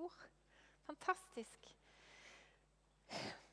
ord. 0.00 0.24
Fantastisk. 0.88 1.70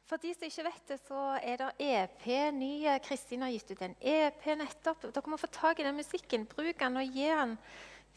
For 0.07 0.21
de 0.23 0.31
som 0.31 0.47
ikke 0.47 0.63
vet 0.69 0.91
det, 0.93 0.97
så 1.03 1.21
er 1.43 1.59
det 1.59 1.69
EP. 1.83 2.25
Nye 2.55 2.95
Kristin 3.03 3.43
har 3.43 3.51
gitt 3.51 3.73
ut 3.73 3.83
en 3.83 3.95
EP 3.99 4.45
nettopp. 4.55 5.09
Dere 5.11 5.31
må 5.33 5.39
få 5.39 5.49
tak 5.51 5.81
i 5.81 5.87
den 5.87 5.97
musikken. 5.97 6.45
Bruk 6.47 6.79
den 6.79 6.99
og 7.01 7.17
gi 7.17 7.27
den 7.27 7.57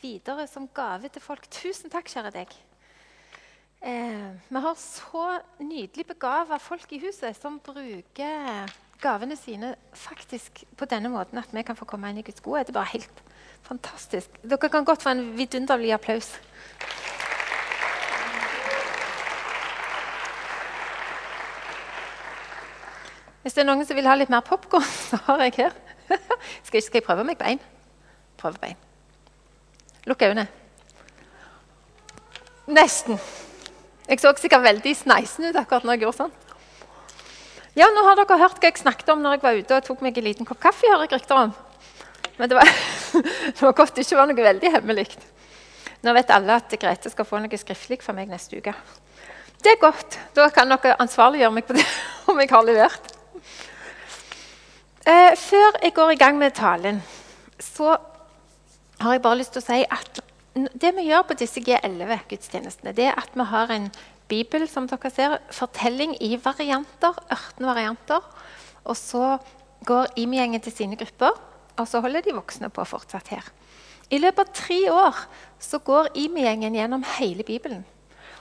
videre 0.01 0.47
som 0.47 0.69
gave 0.75 1.11
til 1.11 1.25
folk. 1.25 1.49
Tusen 1.51 1.91
takk, 1.91 2.07
kjære 2.13 2.33
deg. 2.37 2.55
Eh, 3.81 4.29
vi 4.53 4.61
har 4.61 4.77
så 4.79 5.25
nydelig 5.59 6.05
begava 6.13 6.61
folk 6.61 6.93
i 6.93 7.01
huset 7.01 7.37
som 7.39 7.57
bruker 7.65 8.71
gavene 9.01 9.37
sine 9.41 9.73
faktisk 9.97 10.63
på 10.77 10.85
denne 10.85 11.09
måten 11.09 11.41
at 11.41 11.49
vi 11.57 11.63
kan 11.65 11.79
få 11.79 11.89
komme 11.89 12.11
inn 12.13 12.21
i 12.21 12.25
Guds 12.27 12.45
godhet. 12.45 12.69
Det 12.69 12.77
er 12.77 12.81
bare 12.81 12.93
helt 12.93 13.23
fantastisk. 13.65 14.37
Dere 14.45 14.69
kan 14.69 14.85
godt 14.85 15.03
få 15.03 15.15
en 15.15 15.31
vidunderlig 15.39 15.95
applaus. 15.97 16.35
Hvis 23.43 23.57
det 23.57 23.63
er 23.63 23.69
noen 23.71 23.87
som 23.89 23.97
vil 23.97 24.09
ha 24.09 24.17
litt 24.19 24.33
mer 24.33 24.45
popkorn, 24.45 24.87
så 25.09 25.21
har 25.29 25.45
jeg 25.47 25.57
her. 25.63 25.77
Skal, 26.67 26.83
skal 26.83 26.99
jeg 26.99 27.07
prøve 27.07 27.25
meg 27.25 27.41
én? 27.47 27.61
Prøve 28.41 28.73
én. 28.73 28.79
Lukk 30.11 30.25
øynene. 30.27 30.49
Nesten. 32.71 33.21
Jeg 34.09 34.21
så 34.21 34.33
sikkert 34.39 34.65
veldig 34.65 34.95
sneisen 34.97 35.47
ut 35.47 35.59
akkurat 35.59 35.87
når 35.87 35.97
jeg 35.97 36.03
gjorde 36.05 36.19
sånn. 36.25 36.33
Ja, 37.79 37.87
nå 37.95 38.03
har 38.03 38.19
dere 38.19 38.39
hørt 38.41 38.59
hva 38.59 38.71
jeg 38.71 38.81
snakket 38.81 39.13
om 39.13 39.21
når 39.23 39.37
jeg 39.37 39.43
var 39.45 39.59
ute 39.61 39.77
og 39.77 39.87
tok 39.87 40.03
meg 40.03 40.19
en 40.19 40.27
liten 40.27 40.49
kopp 40.49 40.59
kaffe. 40.63 40.89
hører 40.91 41.07
jeg 41.07 41.21
rykter 41.21 41.45
om. 41.45 41.53
Men 42.41 42.51
det 42.51 42.59
var, 42.59 42.73
det 43.55 43.63
var 43.63 43.77
godt 43.79 43.95
det 43.95 44.07
ikke 44.07 44.19
var 44.19 44.31
noe 44.31 44.49
veldig 44.49 44.73
hemmelig. 44.75 45.07
Nå 46.03 46.17
vet 46.17 46.35
alle 46.35 46.59
at 46.59 46.75
Grete 46.81 47.13
skal 47.13 47.29
få 47.29 47.39
noe 47.39 47.61
skriftlig 47.61 48.01
for 48.03 48.17
meg 48.17 48.33
neste 48.33 48.59
uke. 48.59 48.75
Det 49.61 49.75
er 49.75 49.81
godt. 49.81 50.19
Da 50.35 50.49
kan 50.51 50.71
dere 50.73 50.97
ansvarliggjøre 51.05 51.55
meg 51.55 51.69
på 51.69 51.77
det 51.79 51.87
om 52.33 52.41
jeg 52.41 52.51
har 52.51 52.67
levert. 52.67 53.20
Eh, 55.07 55.33
før 55.37 55.79
jeg 55.83 55.95
går 55.97 56.15
i 56.15 56.21
gang 56.21 56.39
med 56.39 56.55
talen, 56.57 57.03
så 57.61 57.97
har 59.01 59.13
jeg 59.13 59.23
bare 59.23 59.41
lyst 59.41 59.55
til 59.57 59.63
å 59.63 59.69
si 59.69 59.85
at 59.89 60.21
det 60.55 60.91
vi 60.97 61.07
gjør 61.09 61.23
på 61.29 61.37
disse 61.39 61.63
G11-gudstjenestene, 61.65 62.93
det 62.97 63.07
er 63.09 63.19
at 63.19 63.31
vi 63.39 63.47
har 63.49 63.71
en 63.73 63.89
bibel 64.31 64.67
som 64.71 64.87
dere 64.91 65.11
ser, 65.13 65.39
fortelling 65.55 66.17
i 66.23 66.35
varianter, 66.43 67.17
18 67.31 67.67
varianter. 67.67 68.27
Og 68.85 68.97
så 68.99 69.39
går 69.87 70.13
IMI-gjengen 70.21 70.63
til 70.65 70.75
sine 70.75 70.99
grupper, 71.01 71.39
og 71.79 71.89
så 71.89 72.03
holder 72.05 72.25
de 72.27 72.37
voksne 72.37 72.71
på 72.73 72.85
fortsatt 72.85 73.31
her. 73.33 73.47
I 74.11 74.19
løpet 74.19 74.43
av 74.43 74.55
tre 74.55 74.81
år 74.91 75.25
så 75.63 75.81
går 75.87 76.13
IMI-gjengen 76.19 76.77
gjennom 76.77 77.07
hele 77.17 77.47
Bibelen. 77.47 77.85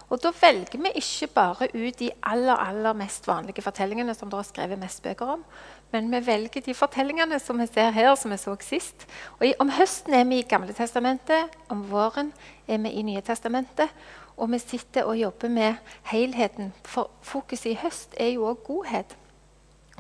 Og 0.10 0.18
Da 0.24 0.32
velger 0.42 0.82
vi 0.82 0.90
ikke 0.96 1.28
bare 1.28 1.68
ut 1.74 2.00
de 2.00 2.10
aller 2.24 2.56
aller 2.56 2.94
mest 2.94 3.28
vanlige 3.28 3.62
fortellingene 3.62 4.16
som 4.18 4.30
det 4.30 4.40
er 4.40 4.48
skrevet 4.48 4.80
mest 4.82 5.04
bøker 5.04 5.36
om, 5.36 5.44
men 5.92 6.10
vi 6.12 6.22
velger 6.26 6.62
de 6.66 6.74
fortellingene 6.74 7.40
som 7.40 7.60
vi 7.60 7.68
ser 7.68 7.92
her, 7.94 8.16
som 8.16 8.32
vi 8.32 8.38
så 8.38 8.56
sist. 8.62 9.06
Og 9.40 9.48
i, 9.48 9.54
Om 9.60 9.70
høsten 9.70 10.14
er 10.14 10.26
vi 10.26 10.40
i 10.40 10.48
Gamle 10.50 10.74
testamentet, 10.74 11.54
om 11.70 11.86
våren 11.92 12.34
er 12.68 12.78
vi 12.78 12.90
i 12.90 13.02
Nye 13.02 13.22
testamentet. 13.22 13.90
Og 14.38 14.52
vi 14.52 14.60
sitter 14.60 15.04
og 15.04 15.18
jobber 15.18 15.50
med 15.50 15.76
helheten. 16.04 16.74
For 16.86 17.10
fokuset 17.22 17.72
i 17.72 17.80
høst 17.82 18.16
er 18.18 18.30
jo 18.34 18.46
òg 18.50 18.64
godhet. 18.64 19.18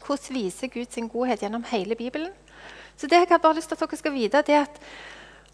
Hvordan 0.06 0.36
viser 0.36 0.68
Gud 0.68 0.86
sin 0.90 1.10
godhet 1.10 1.42
gjennom 1.44 1.64
hele 1.64 1.96
Bibelen? 1.96 2.32
Så 2.98 3.08
det 3.08 3.20
jeg 3.20 3.28
har 3.30 3.38
bare 3.38 3.56
lyst 3.56 3.68
til 3.68 3.76
at 3.76 3.82
dere 3.82 3.98
skal 3.98 4.14
vite, 4.14 4.44
er 4.48 4.62
at 4.62 4.80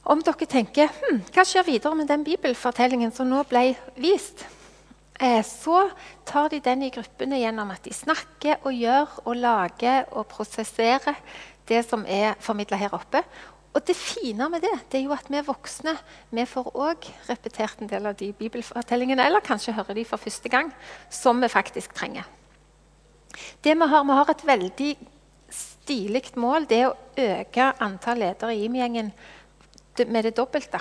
om 0.06 0.22
dere 0.22 0.48
tenker 0.50 0.92
hm, 0.94 1.24
hva 1.34 1.46
skjer 1.48 1.66
videre 1.66 1.98
med 1.98 2.10
den 2.12 2.26
bibelfortellingen 2.26 3.14
som 3.16 3.30
nå 3.30 3.42
ble 3.50 3.72
vist, 3.98 4.46
eh, 5.20 5.42
så 5.42 5.88
tar 6.28 6.52
de 6.54 6.62
den 6.64 6.86
i 6.86 6.92
gruppene 6.94 7.40
gjennom 7.42 7.74
at 7.74 7.84
de 7.88 7.94
snakker 7.96 8.62
og 8.64 8.78
gjør 8.78 9.20
og 9.26 9.36
lager 9.40 10.06
og 10.14 10.28
prosesserer 10.30 11.18
det 11.66 11.82
som 11.88 12.06
er 12.06 12.38
formidla 12.44 12.78
her 12.78 12.94
oppe. 12.94 13.24
Og 13.76 13.84
det 13.84 13.96
fine 13.98 14.48
med 14.48 14.64
det, 14.64 14.72
det 14.92 15.02
er 15.02 15.08
jo 15.10 15.16
at 15.16 15.28
vi 15.28 15.42
voksne 15.44 15.98
vi 16.32 16.46
får 16.48 16.70
òg 16.80 17.10
repetert 17.28 17.82
en 17.82 17.90
del 17.92 18.06
av 18.08 18.16
de 18.16 18.30
bibelfortellingene, 18.32 19.26
eller 19.26 19.44
kanskje 19.44 19.74
hører 19.76 19.98
de 19.98 20.06
for 20.08 20.22
første 20.22 20.50
gang, 20.50 20.72
som 21.10 21.42
vi 21.44 21.52
faktisk 21.52 21.94
trenger. 21.94 22.24
Det 23.64 23.76
Vi 23.76 23.88
har, 23.88 24.04
vi 24.04 24.16
har 24.16 24.30
et 24.30 24.48
veldig 24.48 24.96
stilig 25.52 26.24
mål. 26.36 26.70
Det 26.70 26.78
er 26.80 26.88
å 26.88 26.96
øke 27.18 27.74
antall 27.84 28.24
ledere 28.24 28.56
i 28.56 28.70
IMI-gjengen 29.96 30.14
med 30.14 30.24
det 30.24 30.36
dobbelte. 30.38 30.80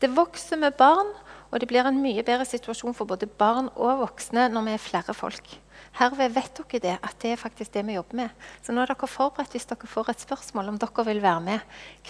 Det 0.00 0.10
vokser 0.16 0.56
med 0.56 0.72
barn, 0.72 1.12
og 1.50 1.60
det 1.60 1.68
blir 1.68 1.86
en 1.86 2.00
mye 2.02 2.22
bedre 2.22 2.44
situasjon 2.44 2.94
for 2.94 3.06
både 3.06 3.26
barn 3.26 3.68
og 3.76 4.00
voksne 4.00 4.48
når 4.48 4.64
vi 4.64 4.72
er 4.74 4.82
flere 4.82 5.14
folk. 5.14 5.60
Herved 5.94 6.32
vet 6.34 6.56
dere 6.58 6.80
det, 6.82 6.94
at 7.02 7.14
det 7.22 7.30
er 7.30 7.38
faktisk 7.38 7.72
det 7.74 7.84
vi 7.86 7.94
jobber 7.94 8.16
med. 8.16 8.28
Så 8.62 8.72
nå 8.72 8.82
er 8.82 8.90
dere 8.90 9.06
forberedt 9.06 9.54
hvis 9.54 9.68
dere 9.70 9.86
får 9.86 10.10
et 10.10 10.24
spørsmål 10.24 10.72
om 10.72 10.78
dere 10.78 11.04
vil 11.06 11.22
være 11.22 11.40
med 11.40 11.60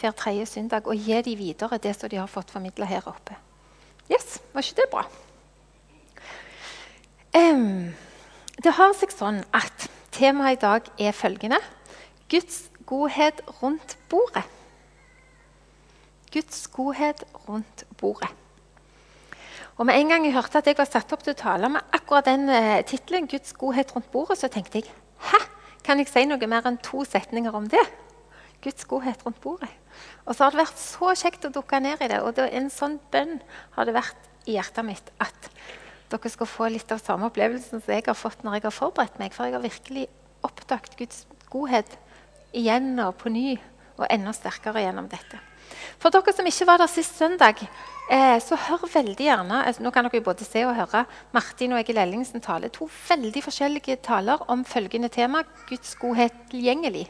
hver 0.00 0.16
tredje 0.16 0.46
søndag 0.46 0.86
og 0.86 0.96
gi 0.96 1.20
dem 1.20 1.38
videre 1.38 1.78
det 1.78 1.92
som 1.96 2.08
de 2.08 2.16
har 2.16 2.30
fått 2.30 2.50
formidla 2.50 2.88
her 2.88 3.04
oppe. 3.06 3.36
Yes, 4.08 4.40
Var 4.52 4.62
ikke 4.62 4.80
det 4.80 4.90
bra? 4.92 5.04
Um, 7.34 7.92
det 8.62 8.72
har 8.72 8.92
seg 8.94 9.12
sånn 9.12 9.42
at 9.52 9.88
temaet 10.14 10.58
i 10.58 10.62
dag 10.62 10.88
er 10.98 11.16
følgende 11.16 11.58
Guds 12.30 12.70
godhet 12.86 13.40
rundt 13.60 13.98
bordet. 14.08 14.44
Guds 16.34 16.66
godhet 16.74 17.22
rundt 17.46 17.84
bordet. 18.00 18.30
Og 19.78 19.86
med 19.86 19.98
en 19.98 20.10
gang 20.10 20.26
jeg 20.26 20.34
hørte 20.34 20.60
at 20.60 20.68
jeg 20.70 20.78
var 20.78 20.86
satt 20.90 21.12
opp 21.14 21.22
til 21.24 21.34
å 21.34 21.38
tale 21.38 21.70
med 21.70 21.94
akkurat 21.94 22.26
den 22.28 22.46
uh, 22.50 22.78
tittelen, 22.86 23.26
Guds 23.30 23.54
godhet 23.58 23.90
rundt 23.94 24.10
bordet, 24.10 24.38
så 24.38 24.50
tenkte 24.50 24.82
jeg 24.82 24.90
hæ, 25.30 25.40
kan 25.86 26.00
jeg 26.00 26.10
si 26.10 26.24
noe 26.26 26.50
mer 26.50 26.66
enn 26.68 26.78
to 26.82 27.02
setninger 27.06 27.54
om 27.54 27.66
det? 27.70 27.82
Guds 28.64 28.86
godhet 28.88 29.22
rundt 29.26 29.40
bordet. 29.42 29.70
Og 30.24 30.34
så 30.34 30.44
har 30.44 30.54
det 30.54 30.62
vært 30.62 30.80
så 30.80 31.12
kjekt 31.18 31.46
å 31.46 31.52
dukke 31.54 31.80
ned 31.82 32.02
i 32.02 32.10
det. 32.10 32.20
Og 32.24 32.34
det, 32.36 32.48
en 32.56 32.70
sånn 32.72 32.96
bønn 33.12 33.36
har 33.76 33.86
det 33.86 33.96
vært 33.96 34.30
i 34.48 34.56
hjertet 34.56 34.86
mitt 34.86 35.10
at 35.22 35.50
dere 36.12 36.30
skal 36.32 36.48
få 36.48 36.68
litt 36.72 36.92
av 36.94 37.02
samme 37.02 37.28
opplevelsen 37.30 37.82
som 37.82 37.94
jeg 37.94 38.06
har 38.06 38.18
fått 38.18 38.44
når 38.44 38.58
jeg 38.58 38.66
har 38.68 38.76
forberedt 38.78 39.20
meg. 39.20 39.34
For 39.36 39.48
jeg 39.48 39.56
har 39.56 39.64
virkelig 39.64 40.06
oppdaget 40.46 40.96
Guds 40.98 41.24
godhet 41.52 41.98
igjen 42.54 42.94
og 43.02 43.16
på 43.20 43.32
ny, 43.34 43.56
og 43.98 44.06
enda 44.10 44.32
sterkere 44.34 44.82
gjennom 44.82 45.10
dette. 45.10 45.38
For 46.02 46.12
dere 46.12 46.34
som 46.36 46.46
ikke 46.48 46.66
var 46.68 46.80
der 46.82 46.90
sist 46.90 47.16
søndag, 47.18 47.62
eh, 48.10 48.36
så 48.42 48.58
hør 48.66 48.84
veldig 48.92 49.26
gjerne 49.26 49.62
altså, 49.64 49.82
Nå 49.82 49.90
kan 49.94 50.04
dere 50.08 50.24
både 50.24 50.44
se 50.44 50.64
og 50.66 50.74
høre 50.76 51.04
Martin 51.32 51.72
og 51.72 51.80
Egil 51.80 52.00
Ellingsen 52.02 52.44
tale 52.44 52.68
to 52.74 52.88
veldig 53.08 53.42
forskjellige 53.46 53.96
taler 54.04 54.44
om 54.50 54.64
følgende 54.64 55.08
tema 55.08 55.44
Guds 55.68 55.96
godhet 56.00 56.34
tilgjengelig. 56.50 57.08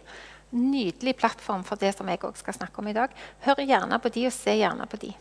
Nydelig 0.54 1.16
plattform 1.18 1.64
for 1.66 1.80
det 1.80 1.96
som 1.96 2.08
jeg 2.08 2.22
også 2.22 2.44
skal 2.44 2.54
snakke 2.60 2.78
om 2.78 2.88
i 2.88 2.94
dag. 2.94 3.10
Hør 3.42 3.64
gjerne 3.64 3.98
på 3.98 4.12
de, 4.14 4.26
og 4.28 4.36
se 4.36 4.54
gjerne 4.60 4.86
på 4.86 5.00
de. 5.02 5.14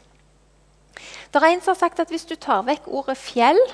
Det 1.34 1.42
er 1.42 1.50
en 1.50 1.62
som 1.62 1.74
har 1.74 1.80
sagt 1.80 2.00
at 2.00 2.10
Hvis 2.14 2.28
du 2.30 2.36
tar 2.36 2.62
vekk 2.68 2.88
ordet 2.88 3.18
'fjell' 3.18 3.66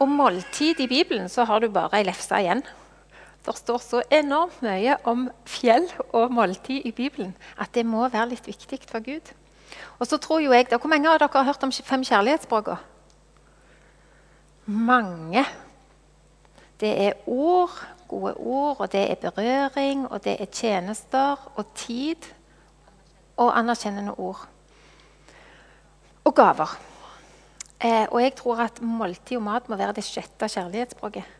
og 0.00 0.08
'måltid' 0.08 0.80
i 0.80 0.86
Bibelen, 0.86 1.28
så 1.28 1.44
har 1.44 1.60
du 1.60 1.68
bare 1.68 1.98
ei 1.98 2.02
lefse 2.02 2.34
igjen. 2.34 2.62
Det 3.46 3.56
står 3.56 3.78
så 3.80 4.02
enormt 4.12 4.60
mye 4.62 4.98
om 5.08 5.28
fjell 5.48 5.86
og 6.12 6.32
måltid 6.36 6.84
i 6.84 6.92
Bibelen 6.92 7.32
at 7.56 7.72
det 7.74 7.86
må 7.88 8.04
være 8.08 8.34
litt 8.34 8.46
viktig 8.46 8.82
for 8.88 9.00
Gud. 9.04 9.32
Og 9.98 10.06
så 10.06 10.18
tror 10.20 10.40
jo 10.40 10.52
jeg, 10.52 10.66
Hvor 10.68 10.88
mange 10.88 11.08
av 11.08 11.18
dere 11.18 11.30
har 11.32 11.44
hørt 11.44 11.62
om 11.62 11.72
fem 11.72 12.04
kjærlighetsspråk? 12.04 12.76
Mange. 14.66 15.44
Det 16.80 17.06
er 17.06 17.12
ord, 17.26 17.70
gode 18.08 18.34
ord, 18.34 18.76
og 18.80 18.92
det 18.92 19.10
er 19.10 19.30
berøring, 19.30 20.06
og 20.10 20.24
det 20.24 20.36
er 20.40 20.46
tjenester 20.46 21.36
og 21.56 21.66
tid 21.74 22.16
og 23.36 23.58
anerkjennende 23.58 24.14
ord. 24.18 24.48
Og 26.24 26.34
gaver. 26.34 26.78
Eh, 27.80 28.06
og 28.10 28.22
jeg 28.22 28.34
tror 28.34 28.56
at 28.56 28.82
måltid 28.82 29.36
og 29.36 29.42
mat 29.42 29.68
må 29.68 29.76
være 29.76 29.92
det 29.92 30.04
sjette 30.04 30.48
kjærlighetsspråket. 30.48 31.39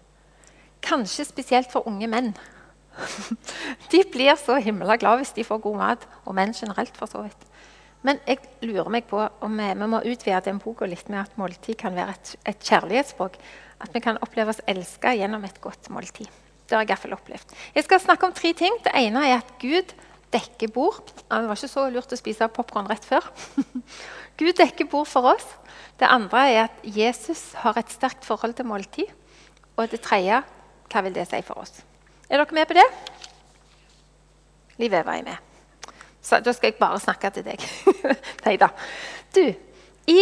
Kanskje 0.85 1.29
spesielt 1.29 1.71
for 1.73 1.87
unge 1.89 2.09
menn. 2.11 2.33
De 3.93 4.03
blir 4.13 4.37
så 4.41 4.59
himla 4.61 4.97
glad 5.01 5.21
hvis 5.21 5.33
de 5.37 5.47
får 5.47 5.63
god 5.65 5.79
mat, 5.79 6.09
og 6.25 6.37
menn 6.37 6.53
generelt. 6.57 6.97
for 6.97 7.07
så 7.11 7.23
vidt. 7.25 7.47
Men 8.03 8.21
jeg 8.27 8.41
lurer 8.65 8.89
meg 8.89 9.09
på 9.09 9.21
om 9.45 9.57
vi, 9.61 9.67
vi 9.77 9.89
må 9.93 10.01
utvide 10.01 10.41
den 10.47 10.61
boka 10.63 10.89
litt 10.89 11.09
med 11.13 11.21
at 11.21 11.35
måltid 11.37 11.77
kan 11.81 11.97
være 11.97 12.15
et, 12.17 12.37
et 12.49 12.63
kjærlighetsspråk. 12.65 13.37
At 13.81 13.93
vi 13.97 14.01
kan 14.05 14.21
oppleve 14.25 14.55
oss 14.55 14.63
elska 14.69 15.13
gjennom 15.17 15.45
et 15.45 15.61
godt 15.61 15.91
måltid. 15.93 16.29
Det 16.69 16.77
har 16.77 16.85
Jeg 16.85 16.89
i 16.89 16.93
hvert 16.93 17.03
fall 17.03 17.17
opplevd. 17.17 17.53
Jeg 17.75 17.85
skal 17.85 18.01
snakke 18.01 18.27
om 18.27 18.33
tre 18.33 18.53
ting. 18.57 18.77
Det 18.85 18.93
ene 18.95 19.25
er 19.27 19.41
at 19.41 19.53
Gud 19.61 19.93
dekker 20.33 20.71
bord. 20.73 21.11
Det 21.19 21.41
var 21.49 21.59
ikke 21.59 21.69
så 21.69 21.89
lurt 21.91 22.13
å 22.15 22.19
spise 22.19 22.49
popkorn 22.49 22.89
rett 22.89 23.05
før. 23.05 23.27
Gud 24.41 24.55
dekker 24.57 24.89
bord 24.89 25.09
for 25.11 25.33
oss. 25.35 25.47
Det 25.99 26.09
andre 26.09 26.45
er 26.49 26.63
at 26.69 26.85
Jesus 26.87 27.51
har 27.65 27.77
et 27.77 27.91
sterkt 27.93 28.25
forhold 28.25 28.55
til 28.57 28.69
måltid. 28.71 29.11
Og 29.77 29.91
det 29.91 30.01
tredje 30.05 30.41
hva 30.91 31.05
vil 31.07 31.15
det 31.15 31.29
si 31.31 31.41
for 31.47 31.63
oss? 31.63 31.83
Er 32.29 32.41
dere 32.41 32.55
med 32.55 32.69
på 32.69 32.77
det? 32.79 32.87
Liv 34.81 34.95
Eva 34.95 35.17
er 35.17 35.27
med. 35.27 35.37
Så 36.23 36.41
da 36.45 36.53
skal 36.53 36.71
jeg 36.71 36.81
bare 36.81 37.01
snakke 37.01 37.31
til 37.35 37.47
deg. 37.47 37.65
Nei 38.47 38.57
da. 38.61 38.71
Du, 39.35 39.45
i 40.07 40.21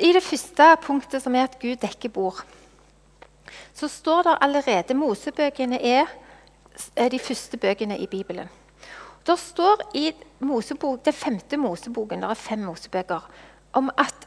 I 0.00 0.12
det 0.12 0.22
første 0.24 0.66
punktet, 0.82 1.22
som 1.22 1.34
er 1.34 1.44
at 1.46 1.58
Gud 1.60 1.76
dekker 1.76 2.08
bord, 2.08 2.40
så 3.74 3.88
står 3.88 4.22
det 4.22 4.38
allerede 4.40 4.94
Mosebøkene 4.96 5.78
er, 5.84 6.06
er 6.96 7.08
de 7.12 7.18
første 7.18 7.56
bøkene 7.56 7.98
i 7.98 8.06
Bibelen. 8.06 8.48
Det 9.26 9.38
står 9.38 9.84
i 9.94 10.14
Mosebok, 10.38 11.04
det 11.04 11.14
femte 11.14 11.56
Moseboken, 11.56 12.22
det 12.22 12.30
er 12.30 12.40
fem 12.40 12.58
Mosebøker, 12.58 13.28
om 13.72 13.90
at 13.98 14.26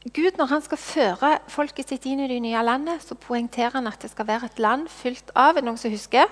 Gud, 0.00 0.38
når 0.38 0.46
han 0.48 0.62
skal 0.64 0.80
føre 0.80 1.30
folket 1.52 1.90
sitt 1.92 2.06
inn 2.08 2.22
i 2.24 2.28
det 2.30 2.38
nye 2.40 2.60
landet, 2.64 3.02
så 3.04 3.12
poengterer 3.20 3.74
han 3.76 3.88
at 3.90 4.00
det 4.00 4.08
skal 4.08 4.30
være 4.30 4.48
et 4.48 4.62
land 4.62 4.86
fylt 4.88 5.28
av 5.36 5.60
noen 5.60 5.76
som 5.76 5.92
husker? 5.92 6.30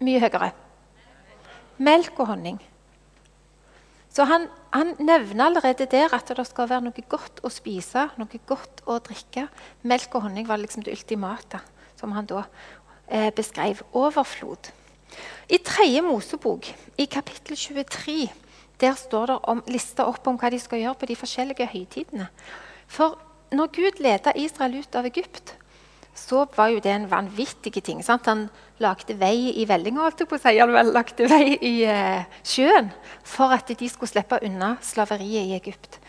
Mye 0.00 0.22
høyere. 0.22 0.48
Melk 1.76 2.16
og 2.16 2.30
honning. 2.30 2.56
Så 4.08 4.24
han, 4.24 4.46
han, 4.72 4.94
nevner 4.96 5.50
allerede 5.50 5.84
der 5.92 6.14
at 6.16 6.32
det 6.32 6.46
skal 6.48 6.70
være 6.70 6.86
noe 6.86 7.04
godt 7.04 7.42
å 7.44 7.52
spise, 7.52 8.06
noe 8.16 8.40
godt 8.48 8.80
å 8.88 8.96
drikke. 9.04 9.44
Melk 9.84 10.16
og 10.16 10.24
honning 10.24 10.48
var 10.48 10.62
liksom 10.62 10.86
det 10.86 10.96
ultimate, 10.96 11.60
som 12.00 12.16
han 12.16 12.28
da 12.32 12.46
eh, 13.12 13.28
beskrev. 13.36 13.84
Overflod. 13.92 14.72
I 15.52 15.60
tredje 15.60 16.00
Mosebok, 16.00 16.72
i 16.96 17.04
kapittel 17.12 17.60
23, 17.60 18.32
der 18.80 18.96
står 18.98 19.30
det 19.30 19.38
om, 19.48 19.62
lista 19.72 20.06
opp 20.06 20.26
om 20.28 20.38
hva 20.40 20.50
de 20.52 20.60
skal 20.60 20.82
gjøre 20.82 21.00
på 21.00 21.08
de 21.10 21.16
forskjellige 21.16 21.68
høytidene. 21.72 22.28
For 22.86 23.16
når 23.56 23.72
Gud 23.72 24.02
leda 24.02 24.34
Israel 24.36 24.80
ut 24.82 24.98
av 24.98 25.06
Egypt, 25.08 25.54
så 26.16 26.46
var 26.56 26.70
jo 26.72 26.80
det 26.80 26.92
en 26.92 27.10
vanvittig 27.10 27.82
ting. 27.84 28.00
Sant? 28.04 28.26
Han 28.26 28.46
lagde 28.80 29.18
vei 29.20 29.52
i 29.60 29.66
vellinga, 29.68 30.00
holdt 30.06 30.22
jeg 30.24 30.30
på 30.30 30.38
å 30.38 30.42
si. 30.42 30.54
Han 30.58 30.92
lagde 30.92 31.28
vei 31.28 31.56
i 31.60 31.74
eh, 31.88 32.24
sjøen 32.44 32.88
for 33.26 33.52
at 33.52 33.68
de 33.68 33.88
skulle 33.92 34.10
slippe 34.10 34.40
unna 34.46 34.76
slaveriet 34.84 35.50
i 35.50 35.58
Egypt. 35.58 36.00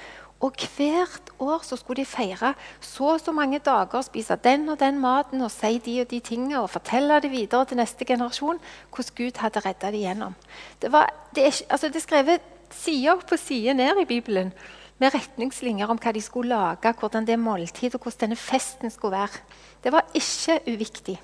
Og 0.45 0.53
hvert 0.77 1.31
år 1.41 1.63
så 1.65 1.75
skulle 1.79 2.03
de 2.03 2.05
feire 2.05 2.51
så 2.83 3.15
og 3.15 3.21
så 3.21 3.33
mange 3.33 3.57
dager, 3.59 4.03
spise 4.05 4.37
den 4.43 4.67
og 4.69 4.77
den 4.79 4.99
maten 5.01 5.41
og 5.41 5.49
si 5.51 5.79
de 5.81 6.01
og 6.03 6.11
de 6.11 6.19
tingene 6.21 6.61
og 6.61 6.69
fortelle 6.69 7.17
det 7.23 7.31
videre 7.33 7.65
til 7.65 7.81
neste 7.81 8.05
generasjon 8.05 8.61
hvordan 8.93 9.15
Gud 9.17 9.41
hadde 9.41 9.63
redda 9.65 9.91
dem 9.91 10.03
gjennom. 10.05 10.37
Det, 10.81 10.91
var, 10.93 11.09
det, 11.33 11.47
er, 11.47 11.65
altså 11.73 11.89
det 11.89 11.97
er 11.97 12.05
skrevet 12.05 12.53
side 12.73 13.13
opp 13.13 13.31
og 13.31 13.39
side 13.39 13.73
ned 13.77 14.01
i 14.01 14.09
Bibelen 14.09 14.51
med 14.97 15.13
retningslinjer 15.13 15.89
om 15.91 15.99
hva 16.01 16.13
de 16.15 16.21
skulle 16.23 16.55
lage, 16.55 16.93
hvordan 16.99 17.27
det 17.27 17.37
måltid 17.39 17.95
og 17.95 18.01
hvordan 18.01 18.25
denne 18.25 18.39
festen 18.39 18.91
skulle 18.93 19.17
være. 19.19 19.43
Det 19.83 19.93
var 19.93 20.07
ikke 20.17 20.59
uviktig. 20.67 21.17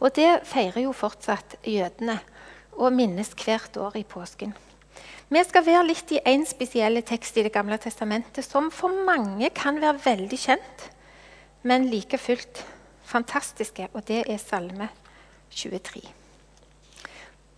Og 0.00 0.14
det 0.16 0.40
feirer 0.48 0.86
jo 0.86 0.96
fortsatt 0.96 1.58
jødene 1.68 2.16
og 2.80 2.94
minnes 2.96 3.34
hvert 3.36 3.76
år 3.76 3.98
i 4.00 4.06
påsken. 4.08 4.54
Vi 5.30 5.42
skal 5.46 5.66
være 5.66 5.86
litt 5.86 6.10
i 6.16 6.22
én 6.26 6.42
spesiell 6.48 7.02
tekst 7.06 7.36
i 7.38 7.44
Det 7.46 7.52
gamle 7.52 7.78
testamentet 7.78 8.44
som 8.44 8.70
for 8.70 9.04
mange 9.06 9.50
kan 9.54 9.78
være 9.80 10.00
veldig 10.04 10.38
kjent, 10.38 10.88
men 11.62 11.86
like 11.90 12.18
fullt 12.18 12.64
fantastiske, 13.04 13.88
og 13.92 14.08
det 14.08 14.24
er 14.26 14.40
Salme 14.42 14.88
23. 15.50 16.19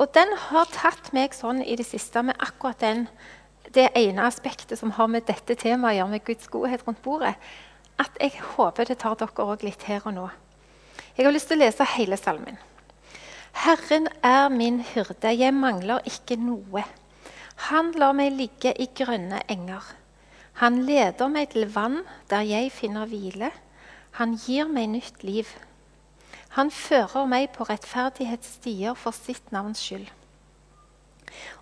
Og 0.03 0.09
den 0.11 0.33
har 0.49 0.67
tatt 0.75 1.13
meg 1.15 1.35
sånn 1.37 1.61
i 1.63 1.77
det 1.79 1.87
siste 1.87 2.25
med 2.27 2.41
akkurat 2.43 2.81
den, 2.83 3.05
det 3.71 3.93
ene 3.95 4.25
aspektet 4.27 4.81
som 4.81 4.91
har 4.97 5.07
med 5.07 5.29
dette 5.29 5.55
temaet 5.55 5.95
å 5.95 5.99
gjøre, 6.01 6.11
med 6.11 6.25
Guds 6.27 6.49
godhet 6.51 6.83
rundt 6.87 7.05
bordet, 7.05 7.37
at 8.03 8.19
jeg 8.19 8.35
håper 8.57 8.89
det 8.89 8.99
tar 8.99 9.15
dere 9.21 9.47
òg 9.47 9.63
litt 9.63 9.87
her 9.87 10.03
og 10.11 10.17
nå. 10.17 10.27
Jeg 11.15 11.29
har 11.29 11.35
lyst 11.35 11.53
til 11.53 11.61
å 11.61 11.63
lese 11.63 11.87
hele 11.95 12.19
salmen. 12.19 12.59
Herren 13.63 14.09
er 14.27 14.49
min 14.51 14.81
hyrde, 14.91 15.31
jeg 15.37 15.55
mangler 15.55 16.03
ikke 16.09 16.39
noe. 16.41 16.83
Han 17.69 17.93
lar 17.95 18.17
meg 18.19 18.35
ligge 18.35 18.73
i 18.75 18.89
grønne 18.97 19.45
enger. 19.53 19.85
Han 20.59 20.83
leder 20.89 21.31
meg 21.31 21.53
til 21.53 21.69
vann 21.71 22.01
der 22.33 22.43
jeg 22.49 22.73
finner 22.75 23.07
hvile. 23.07 23.53
Han 24.19 24.35
gir 24.35 24.67
meg 24.67 24.91
nytt 24.97 25.23
liv. 25.23 25.47
Han 26.53 26.71
fører 26.71 27.29
meg 27.31 27.53
på 27.55 27.65
rettferdighetsstier 27.65 28.97
for 28.99 29.17
sitt 29.17 29.53
navns 29.55 29.81
skyld. 29.81 30.11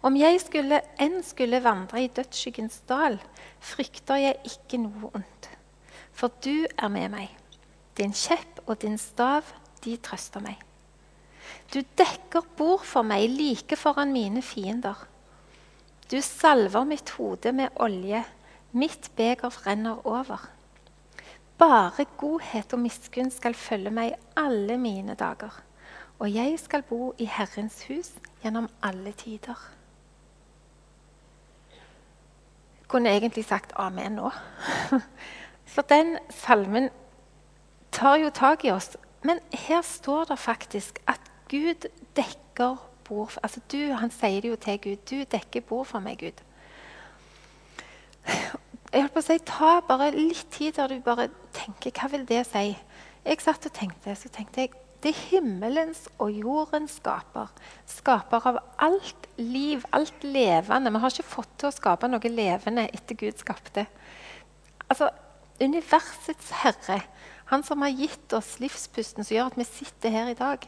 Om 0.03 0.17
jeg 0.19 0.41
skulle, 0.43 0.81
enn 0.99 1.21
skulle 1.23 1.61
vandre 1.63 2.03
i 2.03 2.09
dødsskyggens 2.11 2.81
dal, 2.91 3.21
frykter 3.63 4.19
jeg 4.19 4.41
ikke 4.51 4.81
noe 4.83 5.13
ondt. 5.15 5.51
For 6.11 6.33
du 6.43 6.67
er 6.75 6.91
med 6.91 7.13
meg. 7.13 7.31
Din 7.99 8.15
kjepp 8.17 8.65
og 8.67 8.81
din 8.83 8.99
stav, 8.99 9.47
de 9.85 9.95
trøster 10.03 10.43
meg. 10.43 10.59
Du 11.71 11.81
dekker 11.99 12.47
bord 12.59 12.83
for 12.87 13.07
meg 13.07 13.31
like 13.31 13.79
foran 13.79 14.11
mine 14.15 14.43
fiender. 14.43 14.99
Du 16.11 16.19
salver 16.25 16.83
mitt 16.85 17.15
hode 17.15 17.53
med 17.55 17.77
olje, 17.79 18.25
mitt 18.75 19.13
beger 19.17 19.55
renner 19.67 20.03
over. 20.07 20.49
Bare 21.61 22.07
godhet 22.17 22.73
og 22.73 22.81
miskunn 22.81 23.29
skal 23.31 23.55
følge 23.55 23.91
meg 23.93 24.15
alle 24.37 24.79
mine 24.81 25.15
dager, 25.15 25.53
og 26.19 26.33
jeg 26.33 26.57
skal 26.59 26.83
bo 26.89 27.13
i 27.19 27.27
Herrens 27.29 27.83
hus 27.89 28.15
gjennom 28.41 28.69
alle 28.83 29.13
tider. 29.13 29.61
Jeg 32.81 32.89
kunne 32.89 33.13
egentlig 33.13 33.45
sagt 33.45 33.73
amen 33.77 34.17
nå. 34.17 34.31
For 35.75 35.83
den 35.87 36.17
salmen 36.31 36.89
tar 37.93 38.17
jo 38.17 38.31
tak 38.35 38.65
i 38.65 38.71
oss. 38.71 38.97
Men 39.23 39.39
her 39.53 39.83
står 39.83 40.25
det 40.25 40.39
faktisk 40.39 40.99
at 41.07 41.21
Gud 41.51 41.87
dekker 42.17 42.77
bord 43.05 43.37
altså 43.43 43.61
du, 43.73 43.93
Han 43.93 44.11
sier 44.11 44.41
det 44.41 44.49
jo 44.49 44.57
til 44.57 44.81
Gud. 44.81 44.97
Du 45.11 45.23
dekker 45.31 45.61
bord 45.61 45.87
for 45.87 46.01
meg, 46.01 46.19
Gud. 46.19 46.41
Jeg 48.91 49.05
holdt 49.05 49.15
på 49.15 49.23
å 49.23 49.27
si, 49.27 49.39
Ta 49.47 49.73
bare 49.87 50.11
litt 50.17 50.47
tid 50.55 50.77
der 50.79 50.91
du 50.91 51.03
bare 51.05 51.29
tenker 51.55 51.95
hva 51.95 52.11
vil 52.11 52.27
det 52.27 52.43
si. 52.49 52.73
Jeg 53.25 53.43
satt 53.45 53.69
og 53.69 53.75
tenkte, 53.77 54.15
så 54.19 54.31
tenkte 54.33 54.65
jeg 54.65 54.77
det 55.01 55.15
er 55.15 55.21
himmelens 55.31 56.03
og 56.21 56.35
jordens 56.37 56.99
skaper. 56.99 57.49
Skaper 57.89 58.49
av 58.51 58.59
alt 58.85 59.29
liv, 59.41 59.85
alt 59.97 60.27
levende. 60.27 60.93
Vi 60.93 61.01
har 61.01 61.15
ikke 61.15 61.31
fått 61.39 61.55
til 61.61 61.71
å 61.71 61.73
skape 61.73 62.11
noe 62.11 62.33
levende 62.33 62.85
etter 62.93 63.17
Gud 63.17 63.41
skapte. 63.41 63.87
Altså, 64.91 65.09
Universets 65.61 66.53
herre 66.63 66.99
han 67.51 67.65
som 67.67 67.83
har 67.83 67.91
gitt 67.91 68.33
oss 68.37 68.59
livspusten 68.63 69.27
som 69.27 69.35
gjør 69.35 69.49
at 69.51 69.57
vi 69.59 69.67
sitter 69.67 70.13
her 70.15 70.29
i 70.31 70.39
dag. 70.39 70.63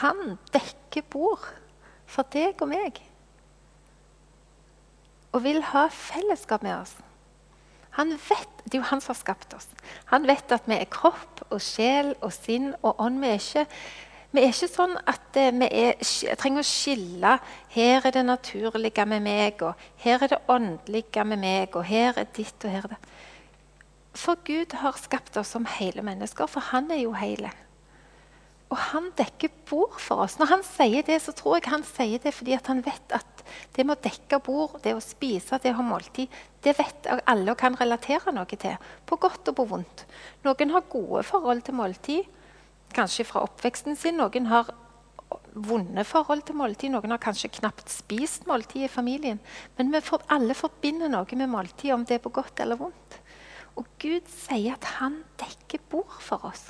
Han 0.00 0.38
dekker 0.50 1.04
bord 1.12 1.44
for 2.10 2.26
deg 2.34 2.58
og 2.64 2.72
meg. 2.72 2.98
Og 5.34 5.42
vil 5.44 5.60
ha 5.72 5.88
fellesskap 5.90 6.62
med 6.62 6.76
oss. 6.78 6.94
Han 7.98 8.14
vet, 8.14 8.48
Det 8.64 8.78
er 8.78 8.80
jo 8.80 8.88
han 8.88 9.00
som 9.02 9.12
har 9.12 9.20
skapt 9.20 9.54
oss. 9.54 9.68
Han 10.10 10.26
vet 10.26 10.52
at 10.54 10.66
vi 10.66 10.78
er 10.78 10.90
kropp 10.90 11.44
og 11.50 11.60
sjel 11.62 12.14
og 12.22 12.32
sinn 12.32 12.72
og 12.82 13.00
ånd. 13.02 13.20
Vi 13.20 13.28
er 13.28 13.42
ikke, 13.42 13.66
vi 14.32 14.40
er 14.40 14.54
ikke 14.54 14.70
sånn 14.72 14.96
at 15.04 15.36
eh, 15.38 15.52
vi 15.52 15.68
er, 15.68 16.34
trenger 16.40 16.64
å 16.64 16.66
skille. 16.66 17.34
Her 17.74 18.08
er 18.08 18.16
det 18.16 18.24
naturlige 18.24 19.04
med 19.06 19.22
meg, 19.26 19.62
og 19.62 19.78
her 20.02 20.24
er 20.24 20.32
det 20.32 20.40
åndelige 20.48 21.26
med 21.28 21.42
meg, 21.44 21.76
og 21.76 21.84
her 21.86 22.16
er 22.18 22.30
ditt, 22.34 22.56
og 22.64 22.72
her 22.72 22.88
er 22.88 22.96
det 22.96 23.02
for 24.14 24.38
Gud 24.46 24.74
har 24.78 24.96
skapt 24.98 25.36
oss 25.36 25.52
som 25.54 25.66
hele 25.66 26.02
mennesker, 26.06 26.46
for 26.46 26.62
han 26.70 26.90
er 26.94 27.02
jo 27.02 27.12
hele. 27.18 27.50
Og 28.70 28.78
han 28.90 29.10
dekker 29.18 29.52
bord 29.68 29.98
for 30.00 30.24
oss. 30.24 30.38
Når 30.38 30.50
han 30.52 30.62
sier 30.66 31.02
det, 31.06 31.20
så 31.22 31.34
tror 31.36 31.58
jeg 31.58 31.70
han 31.72 31.84
sier 31.86 32.22
det 32.22 32.34
fordi 32.34 32.56
han 32.56 32.82
vet 32.86 33.14
at 33.14 33.33
det 33.76 33.84
med 33.84 33.96
å 33.96 34.04
dekke 34.04 34.40
bord, 34.44 34.78
det 34.84 34.94
å 34.96 35.02
spise, 35.02 35.58
det 35.62 35.74
å 35.74 35.78
ha 35.80 35.86
måltid, 35.86 36.32
det 36.64 36.76
vet 36.78 37.08
alle 37.24 37.52
og 37.52 37.60
kan 37.60 37.76
relatere 37.78 38.32
noe 38.34 38.58
til. 38.58 38.78
På 39.06 39.18
godt 39.20 39.52
og 39.52 39.58
på 39.58 39.68
vondt. 39.74 40.06
Noen 40.46 40.72
har 40.74 40.88
gode 40.90 41.24
forhold 41.28 41.64
til 41.66 41.78
måltid, 41.78 42.30
kanskje 42.94 43.26
fra 43.28 43.44
oppveksten 43.44 43.98
sin. 43.98 44.18
Noen 44.20 44.48
har 44.52 44.70
vonde 45.54 46.04
forhold 46.06 46.44
til 46.46 46.58
måltid. 46.58 46.92
Noen 46.94 47.14
har 47.14 47.22
kanskje 47.22 47.52
knapt 47.58 47.90
spist 47.92 48.46
måltid 48.50 48.86
i 48.86 48.92
familien. 48.92 49.40
Men 49.78 49.92
vi 49.94 50.02
for, 50.04 50.24
alle 50.32 50.56
forbinder 50.58 51.12
noe 51.12 51.38
med 51.38 51.52
måltid, 51.52 51.92
om 51.94 52.06
det 52.06 52.18
er 52.18 52.24
på 52.24 52.34
godt 52.34 52.62
eller 52.64 52.80
vondt. 52.80 53.20
Og 53.78 53.88
Gud 53.98 54.26
sier 54.30 54.76
at 54.76 54.96
han 55.00 55.22
dekker 55.40 55.82
bord 55.90 56.18
for 56.22 56.46
oss. 56.46 56.68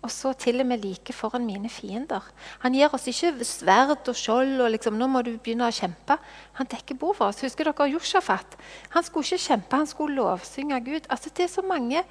Og 0.00 0.08
så 0.08 0.32
til 0.40 0.62
og 0.62 0.68
med 0.68 0.80
like 0.80 1.12
foran 1.12 1.44
mine 1.44 1.68
fiender. 1.68 2.24
Han 2.62 2.72
gir 2.72 2.92
oss 2.96 3.04
ikke 3.10 3.44
sverd 3.44 4.08
og 4.08 4.16
skjold 4.16 4.62
og 4.64 4.70
liksom, 4.72 4.96
nå 4.96 5.10
må 5.12 5.20
du 5.26 5.34
begynne 5.36 5.68
å 5.68 5.74
kjempe. 5.76 6.16
Han 6.56 6.68
dekker 6.72 6.96
bord 6.96 7.18
for 7.18 7.28
oss. 7.28 7.42
Husker 7.44 7.68
dere 7.68 7.88
Josjafat? 7.92 8.56
Han 8.96 9.04
skulle 9.04 9.28
ikke 9.28 9.44
kjempe, 9.44 9.82
han 9.82 9.90
skulle 9.90 10.16
lovsynge 10.16 10.80
Gud. 10.86 11.10
Altså, 11.12 11.32
det 11.36 11.44
er 11.46 11.52
så 11.52 11.66
mange 11.66 12.04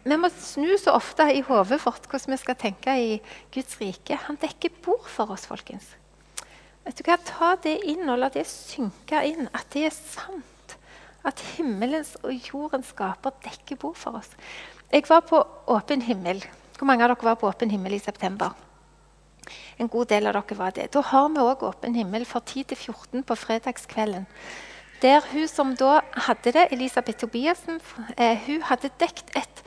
Vi 0.00 0.16
må 0.16 0.30
snu 0.32 0.70
så 0.80 0.94
ofte 0.96 1.26
i 1.28 1.42
hodet 1.44 1.76
vårt 1.84 2.06
hvordan 2.08 2.32
vi 2.32 2.38
skal 2.40 2.56
tenke 2.56 2.94
i 2.96 3.18
Guds 3.52 3.76
rike. 3.82 4.16
Han 4.26 4.38
dekker 4.40 4.72
bord 4.80 5.04
for 5.04 5.28
oss, 5.34 5.44
folkens. 5.44 5.90
Vet 6.86 6.96
du 6.96 7.04
hva? 7.04 7.18
Ta 7.20 7.50
det 7.60 7.74
inn 7.84 8.08
og 8.08 8.16
la 8.22 8.30
det 8.32 8.46
synke 8.48 9.20
inn, 9.28 9.50
at 9.52 9.68
det 9.74 9.84
er 9.90 9.92
sant. 9.92 10.76
At 11.20 11.42
himmelens 11.58 12.14
og 12.24 12.32
jordens 12.32 12.94
skaper 12.94 13.36
dekker 13.44 13.76
bord 13.76 14.00
for 14.00 14.22
oss. 14.22 14.32
Jeg 14.88 15.04
var 15.10 15.20
på 15.28 15.42
åpen 15.68 16.00
himmel. 16.02 16.40
Hvor 16.80 16.88
mange 16.88 17.04
av 17.04 17.10
dere 17.12 17.26
var 17.28 17.34
på 17.36 17.44
åpen 17.44 17.68
himmel 17.68 17.92
i 17.92 18.00
september? 18.00 18.54
En 19.76 19.88
god 19.92 20.08
del 20.08 20.30
av 20.30 20.38
dere 20.38 20.56
var 20.56 20.72
det. 20.72 20.86
Da 20.94 21.02
har 21.04 21.26
vi 21.28 21.42
òg 21.44 21.64
åpen 21.68 21.92
himmel 21.92 22.24
fra 22.24 22.40
10 22.40 22.70
til 22.70 22.78
14 22.78 23.24
på 23.28 23.36
fredagskvelden. 23.36 24.24
Der 25.02 25.20
hun 25.28 25.44
som 25.48 25.74
da 25.76 25.98
hadde 26.24 26.54
det, 26.56 26.64
Elisabeth 26.72 27.20
Tobiassen, 27.20 27.82
eh, 28.16 28.40
hun 28.46 28.64
hadde 28.64 28.88
dekt 28.96 29.28
et 29.36 29.62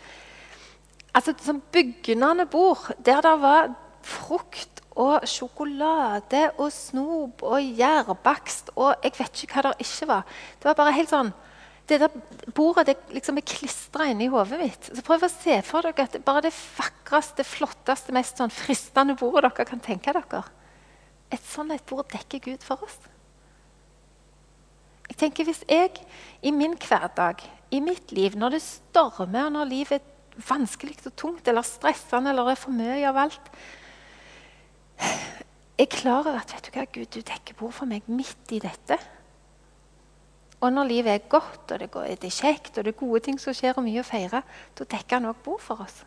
altså, 1.14 1.36
som 1.38 1.62
bygnende 1.72 2.48
bord 2.50 2.90
der 3.06 3.22
det 3.22 3.38
var 3.46 3.70
frukt 4.02 4.82
og 4.98 5.22
sjokolade 5.30 6.50
og 6.58 6.72
snop 6.74 7.46
og 7.46 7.62
gjærbakst 7.62 8.74
og 8.76 8.96
jeg 9.04 9.14
vet 9.20 9.44
ikke 9.44 9.62
hva 9.62 9.70
det 9.70 9.86
ikke 9.86 10.10
var. 10.10 10.26
Det 10.58 10.66
var 10.66 10.82
bare 10.82 10.98
helt 10.98 11.14
sånn 11.14 11.34
det 11.88 12.00
der 12.00 12.12
bordet 12.56 12.88
det 12.88 12.96
liksom 13.12 13.38
er 13.38 13.48
klistra 13.48 14.08
inni 14.08 14.30
hodet 14.32 14.60
mitt. 14.62 14.86
Så 14.88 15.04
Prøv 15.04 15.26
å 15.28 15.32
se 15.32 15.58
for 15.68 15.84
dere 15.84 16.06
at 16.06 16.16
det 16.16 16.24
bare 16.24 16.46
det 16.46 16.54
vakreste, 16.78 17.44
flotteste, 17.44 18.16
mest 18.16 18.40
sånn 18.40 18.54
fristende 18.54 19.18
bordet 19.20 19.50
dere 19.50 19.68
kan 19.68 19.84
tenke 19.84 20.14
dere. 20.16 20.44
Et 21.34 21.50
sånt 21.50 21.74
et 21.74 21.84
bord 21.90 22.08
dekker 22.14 22.44
Gud 22.46 22.64
for 22.64 22.86
oss. 22.86 23.00
Jeg 25.10 25.20
tenker 25.20 25.46
Hvis 25.46 25.64
jeg 25.68 26.00
i 26.42 26.52
min 26.52 26.78
hverdag, 26.80 27.44
i 27.72 27.80
mitt 27.84 28.12
liv, 28.12 28.38
når 28.38 28.56
det 28.56 28.64
stormer, 28.64 29.50
og 29.50 29.56
når 29.58 29.70
livet 29.70 30.00
er 30.00 30.46
vanskelig 30.48 30.98
og 31.06 31.16
tungt 31.20 31.48
eller 31.48 31.66
stressende 31.66 32.32
eller 32.32 32.54
er 32.54 32.60
for 32.60 32.74
mye 32.74 33.04
av 33.10 33.20
alt 33.26 33.52
Jeg 35.04 35.88
er 35.88 35.92
klar 35.92 36.22
over 36.22 36.40
at 36.40 36.54
vet 36.54 36.70
du 36.70 36.78
hva, 36.78 36.86
Gud, 36.86 37.10
du 37.12 37.22
dekker 37.22 37.58
bord 37.60 37.74
for 37.76 37.90
meg 37.90 38.06
midt 38.08 38.54
i 38.54 38.62
dette. 38.62 38.98
Og 40.64 40.72
når 40.72 40.88
livet 40.88 41.12
er 41.12 41.30
godt, 41.30 41.72
og 41.72 41.80
det, 41.80 41.90
går, 41.92 42.08
det, 42.16 42.30
er 42.30 42.36
kjekt, 42.38 42.78
og 42.78 42.86
det 42.86 42.94
er 42.94 43.00
gode 43.00 43.20
ting 43.26 43.40
som 43.42 43.56
skjer, 43.56 43.76
og 43.76 43.84
mye 43.84 44.00
å 44.00 44.08
feire, 44.08 44.44
da 44.80 44.88
dekker 44.88 45.20
han 45.20 45.28
òg 45.34 45.42
bord 45.44 45.60
for 45.62 45.84
oss. 45.84 46.04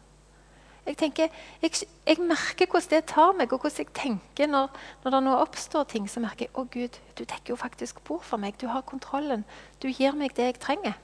Jeg, 0.87 0.97
tenker, 0.97 1.35
jeg, 1.61 1.73
jeg, 2.07 2.23
merker 2.23 2.71
hvordan 2.71 2.93
det 2.95 3.03
tar 3.11 3.35
meg, 3.37 3.53
og 3.53 3.61
hvordan 3.61 3.83
jeg 3.83 3.93
tenker 3.97 4.49
når, 4.49 4.71
når 5.03 5.17
det 5.17 5.23
nå 5.27 5.35
oppstår 5.43 5.89
ting. 5.91 6.07
Så 6.09 6.23
merker 6.23 6.47
jeg 6.47 6.55
å 6.55 6.65
Gud, 6.73 6.97
du 7.19 7.25
dekker 7.25 7.53
jo 7.53 7.59
faktisk 7.61 8.01
bord 8.07 8.23
for 8.25 8.41
meg. 8.41 8.55
Du 8.61 8.69
har 8.71 8.87
kontrollen. 8.87 9.43
Du 9.83 9.91
gir 9.91 10.15
meg 10.17 10.37
det 10.39 10.53
jeg 10.53 10.61
trenger. 10.63 10.95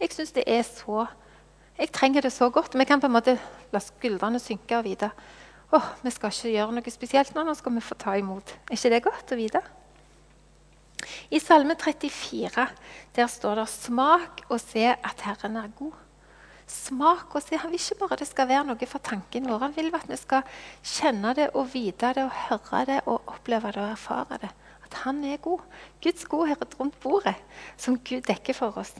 Jeg 0.00 0.16
syns 0.16 0.34
det 0.36 0.44
er 0.48 0.64
så 0.66 1.06
Jeg 1.76 1.92
trenger 1.92 2.24
det 2.24 2.32
så 2.32 2.48
godt. 2.48 2.72
Vi 2.72 2.84
kan 2.88 3.00
på 3.00 3.06
en 3.06 3.12
måte 3.12 3.36
la 3.72 3.80
skuldrene 3.84 4.40
synke 4.40 4.78
og 4.78 4.86
vite 4.88 5.10
åh, 5.76 5.88
vi 6.02 6.10
skal 6.14 6.32
ikke 6.32 6.52
gjøre 6.54 6.76
noe 6.76 6.92
spesielt 6.94 7.34
nå. 7.34 7.44
Nå 7.44 7.54
skal 7.58 7.74
vi 7.74 7.84
få 7.84 7.98
ta 8.00 8.14
imot. 8.16 8.54
Er 8.70 8.78
ikke 8.78 8.92
det 8.94 9.02
godt 9.04 9.34
å 9.34 9.38
vite? 9.38 9.62
I 11.30 11.40
Salme 11.40 11.76
34 11.76 12.66
der 13.16 13.26
står 13.26 13.54
det 13.54 13.68
'Smak 13.68 14.42
og 14.48 14.60
se 14.60 14.84
at 14.92 15.20
Herren 15.24 15.56
er 15.56 15.68
god'. 15.80 16.06
Smak 16.66 17.34
og 17.34 17.42
se. 17.42 17.56
Han 17.56 17.70
vil 17.70 17.80
ikke 17.80 17.98
bare 18.00 18.16
det 18.18 18.26
skal 18.26 18.48
være 18.48 18.64
noe 18.66 18.86
for 18.90 18.98
tanken 18.98 19.46
vår. 19.48 19.58
Han 19.58 19.76
vil 19.76 19.94
at 19.94 20.08
vi 20.08 20.16
skal 20.18 20.42
kjenne 20.82 21.34
det 21.34 21.50
og 21.54 21.68
vite 21.72 22.12
det 22.14 22.24
og 22.24 22.30
høre 22.48 22.84
det 22.86 23.00
og 23.06 23.22
oppleve 23.26 23.72
det 23.72 23.82
og 23.82 23.90
erfare 23.90 24.38
det. 24.42 24.50
At 24.84 24.94
han 25.04 25.24
er 25.24 25.36
god. 25.36 25.60
Guds 26.02 26.24
godhet 26.24 26.80
rundt 26.80 26.98
bordet, 27.00 27.36
som 27.76 27.98
Gud 27.98 28.26
dekker 28.26 28.54
for 28.54 28.78
oss. 28.78 28.94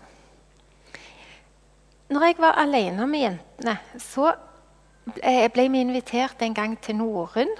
Når 2.08 2.24
jeg 2.24 2.38
var 2.38 2.58
alene 2.62 3.06
med 3.06 3.20
jentene, 3.20 3.78
så 3.98 4.32
ble 5.06 5.68
vi 5.70 5.80
invitert 5.80 6.42
en 6.42 6.54
gang 6.54 6.74
til 6.82 6.98
Norun 6.98 7.52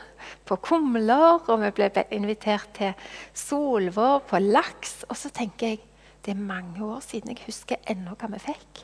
på 0.47 0.57
kumler, 0.57 1.45
og 1.47 1.61
vi 1.63 1.71
ble 1.77 1.91
invitert 2.11 2.73
til 2.75 2.95
Solvår 3.35 4.25
på 4.27 4.41
laks. 4.43 5.05
Og 5.09 5.17
så 5.17 5.31
tenker 5.31 5.75
jeg 5.75 5.85
det 6.27 6.35
er 6.35 6.43
mange 6.43 6.83
år 6.83 7.01
siden 7.07 7.31
jeg 7.31 7.47
husker 7.47 7.79
ennå 7.87 8.17
hva 8.19 8.33
vi 8.33 8.43
fikk. 8.49 8.83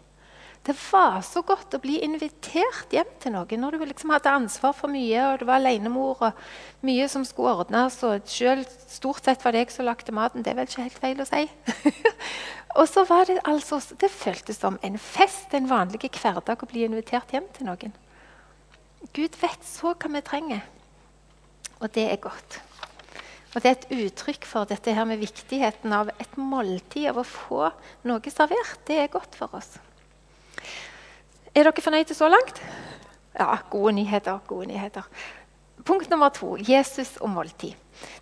Det 0.63 0.77
var 0.79 1.17
så 1.27 1.41
godt 1.43 1.75
å 1.75 1.81
bli 1.83 1.97
invitert 2.07 2.93
hjem 2.95 3.09
til 3.19 3.33
noen 3.35 3.65
når 3.65 3.75
du 3.75 3.87
liksom 3.89 4.13
hadde 4.15 4.31
ansvar 4.31 4.77
for 4.79 4.93
mye, 4.95 5.25
og 5.27 5.41
du 5.41 5.49
var 5.49 5.59
alenemor 5.59 6.23
og 6.29 6.87
mye 6.87 7.09
som 7.11 7.25
skulle 7.27 7.57
ordnes, 7.65 7.97
og 8.07 8.31
selv 8.31 8.71
stort 8.87 9.27
sett 9.27 9.43
var 9.43 9.57
det 9.57 9.65
jeg 9.65 9.75
som 9.75 9.89
lagde 9.89 10.15
maten. 10.15 10.47
Det 10.47 10.53
er 10.53 10.61
vel 10.61 10.71
ikke 10.71 10.87
helt 10.87 11.03
feil 11.03 11.25
å 11.25 11.27
si. 11.27 11.43
og 12.79 12.87
så 12.87 13.03
var 13.11 13.27
Det 13.27 13.41
altså, 13.43 13.83
det 13.99 14.11
føltes 14.15 14.63
som 14.63 14.79
en 14.87 14.99
fest, 15.03 15.51
en 15.51 15.67
vanlig 15.67 16.13
hverdag, 16.15 16.63
å 16.63 16.71
bli 16.71 16.87
invitert 16.87 17.35
hjem 17.35 17.51
til 17.59 17.67
noen. 17.73 17.99
Gud 19.13 19.37
vet 19.41 19.65
så 19.67 19.93
hva 19.93 20.11
vi 20.15 20.23
trenger. 20.25 20.63
Og 21.83 21.91
det 21.93 22.07
er 22.09 22.21
godt. 22.23 22.61
Og 23.55 23.61
Det 23.61 23.69
er 23.69 23.75
et 23.77 24.07
uttrykk 24.07 24.47
for 24.49 24.65
dette 24.65 24.95
her 24.97 25.05
med 25.05 25.21
viktigheten 25.21 25.93
av 25.93 26.09
et 26.17 26.37
måltid, 26.41 27.11
av 27.11 27.19
å 27.21 27.27
få 27.27 27.67
noe 28.09 28.33
servert. 28.33 28.81
Det 28.89 28.97
er 28.97 29.13
godt 29.13 29.37
for 29.37 29.53
oss. 29.59 29.77
Er 31.53 31.69
dere 31.69 31.85
fornøyde 31.85 32.17
så 32.17 32.31
langt? 32.33 32.63
Ja, 33.37 33.59
gode 33.69 33.93
nyheter. 33.93 34.39
gode 34.47 34.67
nyheter. 34.67 35.05
Punkt 35.85 36.09
nummer 36.11 36.29
to 36.29 36.57
Jesus 36.57 37.19
og 37.21 37.29
måltid. 37.29 37.75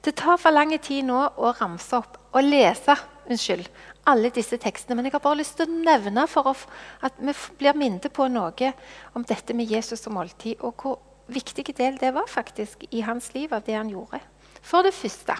Det 0.04 0.16
tar 0.16 0.36
for 0.36 0.50
lang 0.50 0.74
tid 0.82 1.04
nå 1.04 1.28
å 1.36 1.54
ramse 1.60 1.96
opp 1.96 2.18
og 2.32 2.42
lese 2.42 2.96
unnskyld, 3.30 3.68
alle 4.08 4.30
disse 4.34 4.56
tekstene. 4.60 4.96
Men 4.96 5.08
jeg 5.08 5.14
har 5.16 5.24
bare 5.24 5.40
lyst 5.40 5.58
til 5.58 5.68
å 5.68 5.82
nevne 5.84 6.26
for 6.30 6.54
at 6.54 7.20
vi 7.20 7.34
blir 7.58 7.78
minnet 7.78 8.08
på 8.12 8.28
noe 8.32 8.72
om 9.14 9.24
dette 9.26 9.54
med 9.54 9.70
Jesus 9.70 10.06
og 10.06 10.16
måltid. 10.16 10.60
og 10.60 10.74
hvor 10.82 10.98
viktig 11.30 11.76
del 11.78 11.98
det 12.00 12.14
var 12.14 12.26
faktisk 12.26 12.84
i 12.90 13.00
hans 13.00 13.34
liv 13.34 13.52
av 13.54 13.62
det 13.66 13.76
han 13.76 13.90
gjorde. 13.90 14.20
For 14.62 14.82
det 14.82 14.94
første 14.94 15.36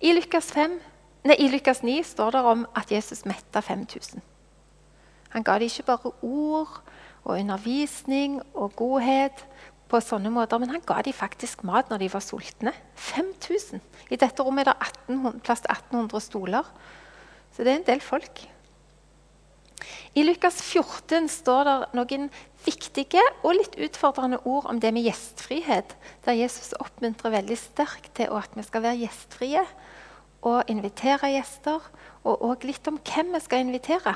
I 0.00 0.12
Lukas, 0.12 0.50
5, 0.52 0.80
nei, 1.24 1.36
i 1.38 1.48
Lukas 1.48 1.82
9 1.82 2.02
står 2.04 2.30
det 2.30 2.42
om 2.44 2.66
at 2.76 2.90
Jesus 2.92 3.24
metta 3.24 3.60
5000. 3.60 4.20
Han 5.30 5.42
ga 5.42 5.58
dem 5.58 5.70
ikke 5.70 5.82
bare 5.82 6.12
ord 6.22 6.82
og 7.24 7.38
undervisning 7.38 8.42
og 8.54 8.76
godhet, 8.76 9.46
på 9.86 10.00
sånne 10.02 10.32
måter, 10.34 10.58
men 10.58 10.72
han 10.74 10.82
ga 10.86 10.98
dem 11.06 11.14
faktisk 11.14 11.62
mat 11.66 11.90
når 11.90 12.02
de 12.02 12.08
var 12.10 12.24
sultne. 12.24 12.72
5000. 12.98 13.82
I 14.10 14.18
dette 14.18 14.42
rommet 14.42 14.66
er 14.66 14.72
det 14.72 14.88
1800, 15.06 15.42
plass 15.46 15.62
til 15.62 15.70
1800 15.70 16.24
stoler. 16.24 16.70
Så 17.56 17.64
det 17.64 17.72
er 17.72 17.80
en 17.80 17.88
del 17.88 18.04
folk. 18.04 18.42
I 20.16 20.22
Lukas 20.24 20.58
14 20.60 21.28
står 21.28 21.64
det 21.64 21.76
noen 21.96 22.28
viktige 22.64 23.22
og 23.42 23.56
litt 23.56 23.74
utfordrende 23.80 24.38
ord 24.48 24.68
om 24.68 24.80
det 24.80 24.92
med 24.92 25.04
gjestfrihet, 25.04 25.94
der 26.24 26.36
Jesus 26.36 26.74
oppmuntrer 26.80 27.34
veldig 27.34 27.56
sterkt 27.60 28.12
til 28.16 28.32
at 28.36 28.52
vi 28.56 28.64
skal 28.64 28.84
være 28.84 29.00
gjestfrie 29.04 29.64
og 30.46 30.70
invitere 30.70 31.32
gjester, 31.32 31.84
og 32.28 32.44
òg 32.44 32.64
litt 32.68 32.88
om 32.88 33.00
hvem 33.00 33.32
vi 33.34 33.42
skal 33.44 33.64
invitere. 33.64 34.14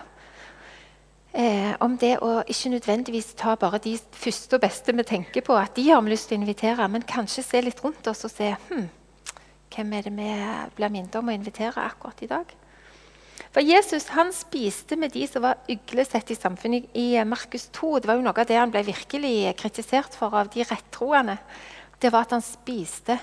Eh, 1.33 1.73
om 1.81 1.97
det 2.01 2.17
å 2.27 2.41
ikke 2.43 2.73
nødvendigvis 2.73 3.33
ta 3.39 3.55
bare 3.59 3.81
de 3.83 3.95
første 4.13 4.57
og 4.59 4.65
beste 4.65 4.95
vi 4.97 5.07
tenker 5.07 5.45
på, 5.47 5.57
at 5.57 5.77
de 5.77 5.87
har 5.89 6.03
vi 6.03 6.13
lyst 6.13 6.29
til 6.31 6.39
å 6.39 6.43
invitere, 6.43 6.89
men 6.91 7.07
kanskje 7.07 7.47
se 7.47 7.63
litt 7.65 7.85
rundt 7.85 8.09
oss 8.11 8.25
og 8.27 8.35
se 8.35 8.51
hm, 8.69 8.89
hvem 9.71 9.95
er 9.95 10.09
det 10.09 10.17
vi 10.17 10.33
blir 10.77 10.93
minnet 10.93 11.21
om 11.21 11.31
å 11.31 11.37
invitere 11.37 11.87
akkurat 11.87 12.25
i 12.27 12.31
dag. 12.31 12.60
For 13.51 13.67
Jesus 13.67 14.07
han 14.15 14.31
spiste 14.31 14.95
med 14.95 15.11
de 15.11 15.25
som 15.27 15.43
var 15.43 15.59
uglesett 15.71 16.31
i 16.31 16.39
samfunnet. 16.39 16.87
I 16.95 17.19
Markus 17.27 17.67
2 17.75 17.97
det 17.99 18.11
var 18.11 18.19
jo 18.19 18.23
noe 18.23 18.39
av 18.39 18.47
det 18.47 18.59
han 18.61 18.71
ble 18.71 18.85
virkelig 18.87 19.51
kritisert 19.59 20.15
for 20.15 20.37
av 20.39 20.53
de 20.55 20.63
rettroende. 20.63 21.35
Det 21.99 22.13
var 22.15 22.29
at 22.29 22.37
han 22.37 22.47
spiste 22.47 23.19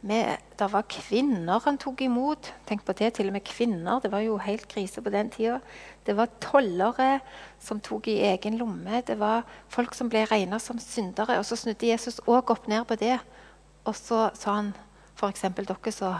med 0.00 0.38
Det 0.58 0.66
var 0.70 0.82
kvinner 0.86 1.62
han 1.64 1.78
tok 1.78 2.00
imot. 2.02 2.52
Tenk 2.66 2.84
på 2.86 2.94
det, 2.98 3.12
til 3.14 3.30
og 3.30 3.34
med 3.34 3.44
kvinner. 3.46 4.00
Det 4.02 4.10
var 4.10 4.22
jo 4.22 4.36
helt 4.38 4.66
krise 4.70 5.02
på 5.02 5.10
den 5.10 5.30
tida. 5.30 5.60
Det 6.06 6.14
var 6.16 6.30
tollere 6.42 7.20
som 7.62 7.80
tok 7.80 8.06
i 8.08 8.20
egen 8.30 8.58
lomme. 8.58 9.02
Det 9.06 9.18
var 9.18 9.42
folk 9.68 9.94
som 9.94 10.10
ble 10.10 10.24
regna 10.30 10.58
som 10.58 10.78
syndere. 10.78 11.38
Og 11.38 11.46
så 11.46 11.58
snudde 11.58 11.86
Jesus 11.86 12.20
òg 12.26 12.50
opp 12.50 12.66
ned 12.70 12.86
på 12.86 12.98
det. 12.98 13.18
Og 13.86 13.94
så 13.94 14.30
sa 14.34 14.58
han 14.58 14.74
f.eks. 15.18 15.46
dere 15.58 15.92
som 15.94 16.18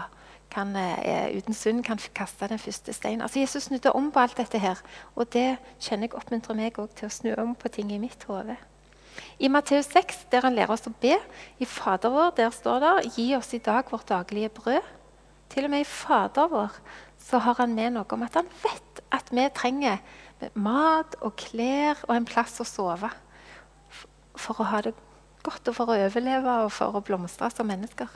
kan, 0.49 0.75
eh, 0.75 1.37
uten 1.37 1.53
synd 1.53 1.83
kan 1.83 1.99
kaste 2.15 2.47
den 2.47 2.59
første 2.59 2.93
steinen. 2.93 3.21
Altså, 3.21 3.39
Jesus 3.39 3.63
snudde 3.63 3.91
om 3.91 4.11
på 4.11 4.19
alt 4.19 4.37
dette 4.37 4.59
her. 4.59 4.81
Og 5.15 5.33
det 5.33 5.57
kjenner 5.79 6.07
jeg 6.07 6.15
oppmuntrer 6.15 6.55
meg 6.55 6.73
til 6.95 7.07
å 7.07 7.11
snu 7.11 7.33
om 7.37 7.55
på 7.55 7.69
ting 7.69 7.91
i 7.91 8.01
mitt 8.01 8.23
hode. 8.23 8.57
I 9.39 9.47
Matteus 9.47 9.85
6, 9.85 10.25
der 10.31 10.41
han 10.41 10.55
lærer 10.55 10.71
oss 10.71 10.87
å 10.87 10.93
be, 11.01 11.17
i 11.59 11.65
Fader 11.65 12.09
vår, 12.09 12.35
der 12.35 12.49
står 12.49 12.79
det 12.79 13.11
'Gi 13.15 13.35
oss 13.35 13.53
i 13.53 13.57
dag 13.57 13.91
vårt 13.91 14.07
daglige 14.07 14.49
brød'. 14.49 14.83
Til 15.49 15.65
og 15.65 15.69
med 15.69 15.81
i 15.81 15.83
Fader 15.83 16.47
vår 16.47 16.71
så 17.17 17.37
har 17.37 17.55
han 17.59 17.75
med 17.75 17.93
noe 17.93 18.05
om 18.11 18.23
at 18.23 18.33
han 18.33 18.47
vet 18.63 19.01
at 19.11 19.31
vi 19.31 19.49
trenger 19.49 19.97
mat 20.53 21.15
og 21.21 21.35
klær 21.35 21.99
og 22.07 22.15
en 22.15 22.25
plass 22.25 22.59
å 22.61 22.67
sove 22.67 23.09
for 24.37 24.61
å 24.61 24.69
ha 24.71 24.81
det 24.81 24.93
godt 25.43 25.67
og 25.67 25.75
for 25.75 25.91
å 25.91 25.97
overleve 26.05 26.55
og 26.63 26.71
for 26.71 26.95
å 26.95 27.03
blomstre 27.03 27.49
som 27.51 27.67
mennesker. 27.67 28.07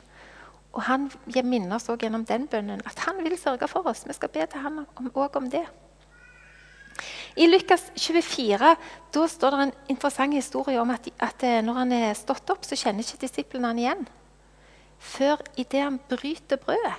Og 0.74 0.82
han 0.88 1.06
minner 1.46 1.76
oss 1.76 1.88
også 1.88 2.02
gjennom 2.02 2.26
den 2.26 2.48
bønnen 2.50 2.82
at 2.86 2.98
han 3.06 3.22
vil 3.22 3.36
sørge 3.38 3.68
for 3.70 3.86
oss. 3.86 4.04
Vi 4.06 4.16
skal 4.16 4.32
be 4.34 4.46
til 4.50 4.64
han 4.64 4.82
òg 4.82 5.38
om, 5.38 5.48
det. 5.50 5.64
I 7.36 7.46
Lukas 7.46 7.88
24 7.98 8.74
da 9.14 9.26
står 9.30 9.54
det 9.54 9.62
en 9.62 9.74
interessant 9.94 10.34
historie 10.34 10.80
om 10.80 10.90
at, 10.94 11.08
at 11.18 11.42
eh, 11.46 11.62
når 11.62 11.78
han 11.80 11.92
er 11.92 12.18
stått 12.18 12.50
opp, 12.50 12.66
så 12.66 12.78
kjenner 12.78 13.06
ikke 13.06 13.22
disiplene 13.26 13.70
han 13.70 13.82
igjen. 13.82 14.04
Før 14.98 15.42
idet 15.56 15.82
han 15.82 16.00
bryter 16.10 16.58
brødet. 16.62 16.98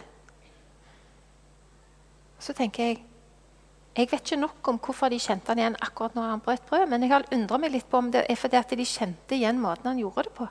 Så 2.39 2.53
tenker 2.53 2.91
jeg 2.91 3.03
jeg 3.95 4.09
vet 4.11 4.25
ikke 4.25 4.41
nok 4.41 4.67
om 4.67 4.77
hvorfor 4.83 5.07
de 5.07 5.17
kjente 5.23 5.53
han 5.53 5.59
igjen 5.61 5.77
akkurat 5.79 6.17
når 6.17 6.25
han 6.27 6.41
brøt 6.43 6.65
brød, 6.67 6.89
men 6.91 7.05
jeg 7.05 7.13
har 7.13 7.23
undra 7.31 7.57
meg 7.63 7.71
litt 7.71 7.87
på 7.87 8.01
om 8.01 8.09
det 8.11 8.25
er 8.27 8.35
fordi 8.35 8.57
at 8.59 8.73
de 8.75 8.87
kjente 8.87 9.37
igjen 9.37 9.61
måten 9.63 9.87
han 9.87 10.01
gjorde 10.01 10.25
det 10.27 10.33
på. 10.35 10.47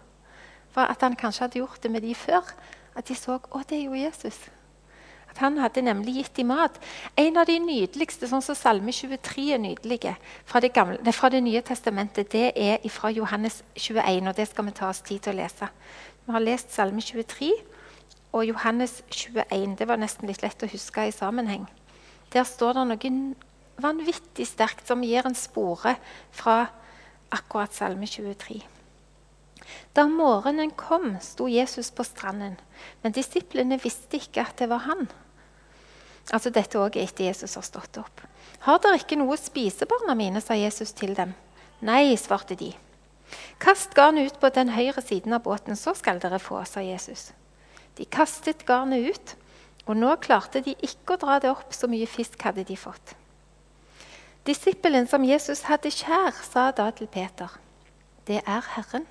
For 0.73 0.89
At 0.89 1.05
han 1.05 1.17
kanskje 1.17 1.45
hadde 1.45 1.61
gjort 1.61 1.83
det 1.83 1.91
med 1.93 2.03
de 2.03 2.15
før. 2.17 2.55
At 2.95 3.09
de 3.09 3.17
så 3.19 3.39
å, 3.39 3.63
det 3.69 3.79
er 3.79 3.89
jo 3.89 3.99
Jesus. 3.99 4.39
At 5.35 5.41
han 5.43 5.59
hadde 5.59 5.83
nemlig 5.83 6.15
gitt 6.21 6.37
dem 6.39 6.53
mat. 6.53 6.77
En 7.19 7.41
av 7.41 7.49
de 7.51 7.57
nydeligste, 7.59 8.29
sånn 8.31 8.43
som 8.45 8.55
Salme 8.55 8.93
23 8.95 9.49
er 9.57 9.63
nydelige, 9.63 10.13
fra 10.47 10.63
det, 10.63 10.71
gamle, 10.77 11.01
nei, 11.03 11.15
fra 11.15 11.31
det 11.35 11.41
nye 11.43 11.63
testamentet, 11.67 12.31
det 12.31 12.53
er 12.55 12.85
fra 12.95 13.11
Johannes 13.11 13.65
21. 13.75 14.29
og 14.31 14.37
Det 14.39 14.47
skal 14.51 14.69
vi 14.69 14.77
ta 14.79 14.91
oss 14.93 15.03
tid 15.03 15.25
til 15.25 15.35
å 15.35 15.41
lese. 15.41 15.71
Vi 16.25 16.37
har 16.37 16.45
lest 16.45 16.71
Salme 16.75 17.03
23 17.03 17.51
og 18.31 18.47
Johannes 18.47 19.01
21. 19.11 19.75
Det 19.81 19.89
var 19.91 19.99
nesten 19.99 20.31
litt 20.31 20.45
lett 20.47 20.63
å 20.63 20.71
huske 20.71 21.09
i 21.09 21.15
sammenheng. 21.15 21.67
Der 22.31 22.47
står 22.47 22.79
det 22.79 22.87
noe 22.93 23.13
vanvittig 23.83 24.47
sterkt 24.47 24.87
som 24.87 25.03
gir 25.03 25.27
en 25.27 25.35
spore 25.35 25.97
fra 26.35 26.69
akkurat 27.35 27.75
Salme 27.75 28.07
23. 28.07 28.63
Da 29.95 30.07
morgenen 30.11 30.73
kom, 30.77 31.17
sto 31.21 31.49
Jesus 31.49 31.91
på 31.95 32.05
stranden, 32.07 32.57
men 33.03 33.15
disiplene 33.15 33.79
visste 33.83 34.19
ikke 34.19 34.43
at 34.43 34.59
det 34.59 34.69
var 34.73 34.85
han. 34.89 35.07
Altså 36.33 36.51
Dette 36.51 36.81
òg 36.81 36.97
etter 36.97 37.29
Jesus 37.29 37.55
har 37.59 37.67
stått 37.67 37.99
opp. 38.01 38.23
Har 38.65 38.81
dere 38.81 38.99
ikke 39.01 39.19
noe 39.21 39.37
å 39.37 39.41
spise, 39.41 39.87
barna 39.89 40.17
mine, 40.17 40.41
sa 40.41 40.57
Jesus 40.57 40.95
til 40.97 41.13
dem. 41.17 41.35
Nei, 41.85 42.17
svarte 42.17 42.57
de. 42.57 42.73
Kast 43.61 43.95
garnet 43.97 44.33
ut 44.33 44.41
på 44.41 44.51
den 44.55 44.73
høyre 44.73 45.03
siden 45.05 45.37
av 45.37 45.45
båten, 45.45 45.77
så 45.77 45.95
skal 45.97 46.21
dere 46.23 46.41
få, 46.41 46.63
sa 46.69 46.81
Jesus. 46.85 47.33
De 47.99 48.07
kastet 48.09 48.65
garnet 48.67 49.11
ut, 49.11 49.35
og 49.85 49.99
nå 50.01 50.15
klarte 50.25 50.63
de 50.65 50.75
ikke 50.81 51.17
å 51.17 51.21
dra 51.21 51.39
det 51.43 51.53
opp, 51.53 51.75
så 51.77 51.91
mye 51.91 52.09
fisk 52.09 52.41
hadde 52.47 52.65
de 52.67 52.77
fått. 52.79 53.15
Disippelen 54.45 55.07
som 55.09 55.25
Jesus 55.25 55.65
hadde 55.69 55.93
kjær, 55.93 56.33
sa 56.45 56.71
da 56.71 56.91
til 56.91 57.07
Peter, 57.07 57.49
'Det 58.27 58.43
er 58.47 58.65
Herren.' 58.77 59.07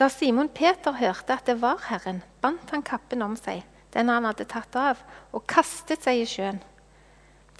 Da 0.00 0.08
Simon 0.08 0.48
Peter 0.48 0.96
hørte 0.96 1.36
at 1.36 1.46
det 1.46 1.60
var 1.62 1.82
Herren, 1.88 2.22
bandt 2.40 2.72
han 2.72 2.84
kappen 2.86 3.22
om 3.22 3.36
seg, 3.36 3.62
den 3.92 4.08
han 4.08 4.24
hadde 4.24 4.48
tatt 4.48 4.76
av, 4.78 5.00
og 5.32 5.44
kastet 5.50 6.04
seg 6.06 6.22
i 6.22 6.28
sjøen. 6.28 6.62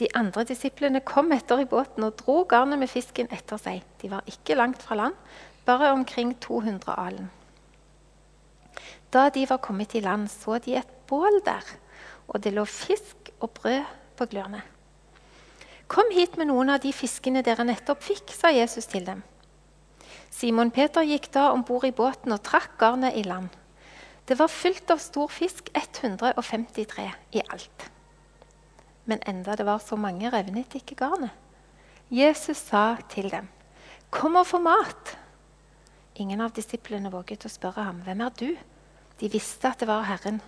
De 0.00 0.08
andre 0.18 0.46
disiplene 0.48 1.02
kom 1.04 1.30
etter 1.36 1.60
i 1.62 1.68
båten 1.68 2.06
og 2.06 2.16
dro 2.22 2.40
garnet 2.48 2.80
med 2.80 2.90
fisken 2.90 3.28
etter 3.30 3.60
seg. 3.60 3.84
De 4.00 4.08
var 4.10 4.26
ikke 4.26 4.56
langt 4.56 4.80
fra 4.82 4.96
land, 4.98 5.18
bare 5.68 5.92
omkring 5.92 6.32
200 6.40 6.96
alen. 6.96 7.28
Da 9.12 9.28
de 9.30 9.44
var 9.46 9.60
kommet 9.62 9.94
i 9.94 10.00
land, 10.00 10.30
så 10.32 10.56
de 10.58 10.78
et 10.80 10.94
bål 11.06 11.42
der, 11.44 11.66
og 12.28 12.40
det 12.42 12.54
lå 12.56 12.64
fisk 12.64 13.28
og 13.40 13.50
brød 13.60 13.84
på 14.16 14.26
glørne. 14.32 14.62
Kom 15.92 16.08
hit 16.14 16.38
med 16.40 16.48
noen 16.48 16.72
av 16.72 16.80
de 16.80 16.94
fiskene 16.96 17.42
dere 17.44 17.66
nettopp 17.68 18.00
fikk, 18.00 18.32
sa 18.32 18.48
Jesus 18.48 18.88
til 18.88 19.04
dem. 19.04 19.20
Simon 20.32 20.72
Peter 20.72 21.04
gikk 21.04 21.28
da 21.34 21.50
om 21.52 21.62
bord 21.66 21.84
i 21.84 21.92
båten 21.92 22.32
og 22.32 22.40
trakk 22.46 22.78
garnet 22.80 23.18
i 23.20 23.24
land. 23.26 23.52
Det 24.24 24.38
var 24.38 24.48
fylt 24.48 24.90
av 24.90 25.00
stor 25.02 25.28
fisk, 25.28 25.68
153 25.76 27.08
i 27.36 27.42
alt. 27.52 27.90
Men 29.04 29.20
enda 29.28 29.56
det 29.58 29.66
var 29.66 29.82
så 29.82 29.98
mange, 29.98 30.30
revnet 30.32 30.74
ikke 30.78 30.96
garnet. 30.96 31.34
Jesus 32.10 32.56
sa 32.56 32.96
til 33.08 33.30
dem, 33.30 33.48
'Kom 34.10 34.36
og 34.36 34.46
få 34.46 34.58
mat.' 34.58 35.16
Ingen 36.14 36.40
av 36.40 36.52
disiplene 36.52 37.10
våget 37.10 37.44
å 37.44 37.48
spørre 37.48 37.84
ham, 37.84 38.02
'Hvem 38.02 38.20
er 38.20 38.28
du?' 38.28 38.56
De 39.20 39.28
visste 39.28 39.68
at 39.68 39.80
det 39.80 39.88
var 39.88 40.02
Herren. 40.02 40.40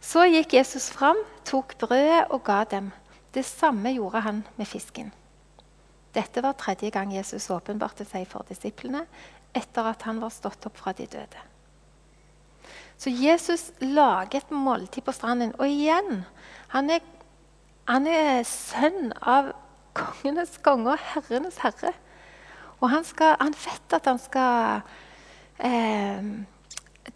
Så 0.00 0.24
gikk 0.24 0.54
Jesus 0.54 0.90
fram, 0.90 1.16
tok 1.44 1.78
brødet 1.78 2.26
og 2.30 2.44
ga 2.44 2.64
dem. 2.64 2.92
Det 3.34 3.44
samme 3.44 3.92
gjorde 3.94 4.20
han 4.20 4.44
med 4.56 4.66
fisken. 4.66 5.12
Dette 6.14 6.42
var 6.44 6.54
tredje 6.58 6.90
gang 6.94 7.12
Jesus 7.14 7.50
åpenbarte 7.50 8.06
seg 8.06 8.28
for 8.30 8.46
disiplene 8.48 9.04
etter 9.54 9.86
at 9.90 10.04
han 10.06 10.20
var 10.22 10.32
stått 10.34 10.66
opp 10.68 10.78
fra 10.78 10.94
de 10.96 11.06
døde. 11.10 11.42
Så 12.98 13.10
Jesus 13.10 13.70
lager 13.82 14.40
et 14.40 14.50
måltid 14.54 15.04
på 15.04 15.14
stranden. 15.14 15.54
Og 15.58 15.68
igjen 15.68 16.24
han 16.74 16.90
er, 16.90 17.02
han 17.90 18.06
er 18.10 18.42
sønn 18.48 19.12
av 19.20 19.52
kongenes 19.94 20.58
konge 20.64 20.94
og 20.94 21.06
herrenes 21.12 21.60
herre. 21.62 21.94
Og 22.80 22.90
han, 22.92 23.06
skal, 23.06 23.36
han 23.40 23.54
vet 23.56 23.96
at 23.96 24.10
han 24.10 24.20
skal 24.20 24.82
eh, 25.62 26.30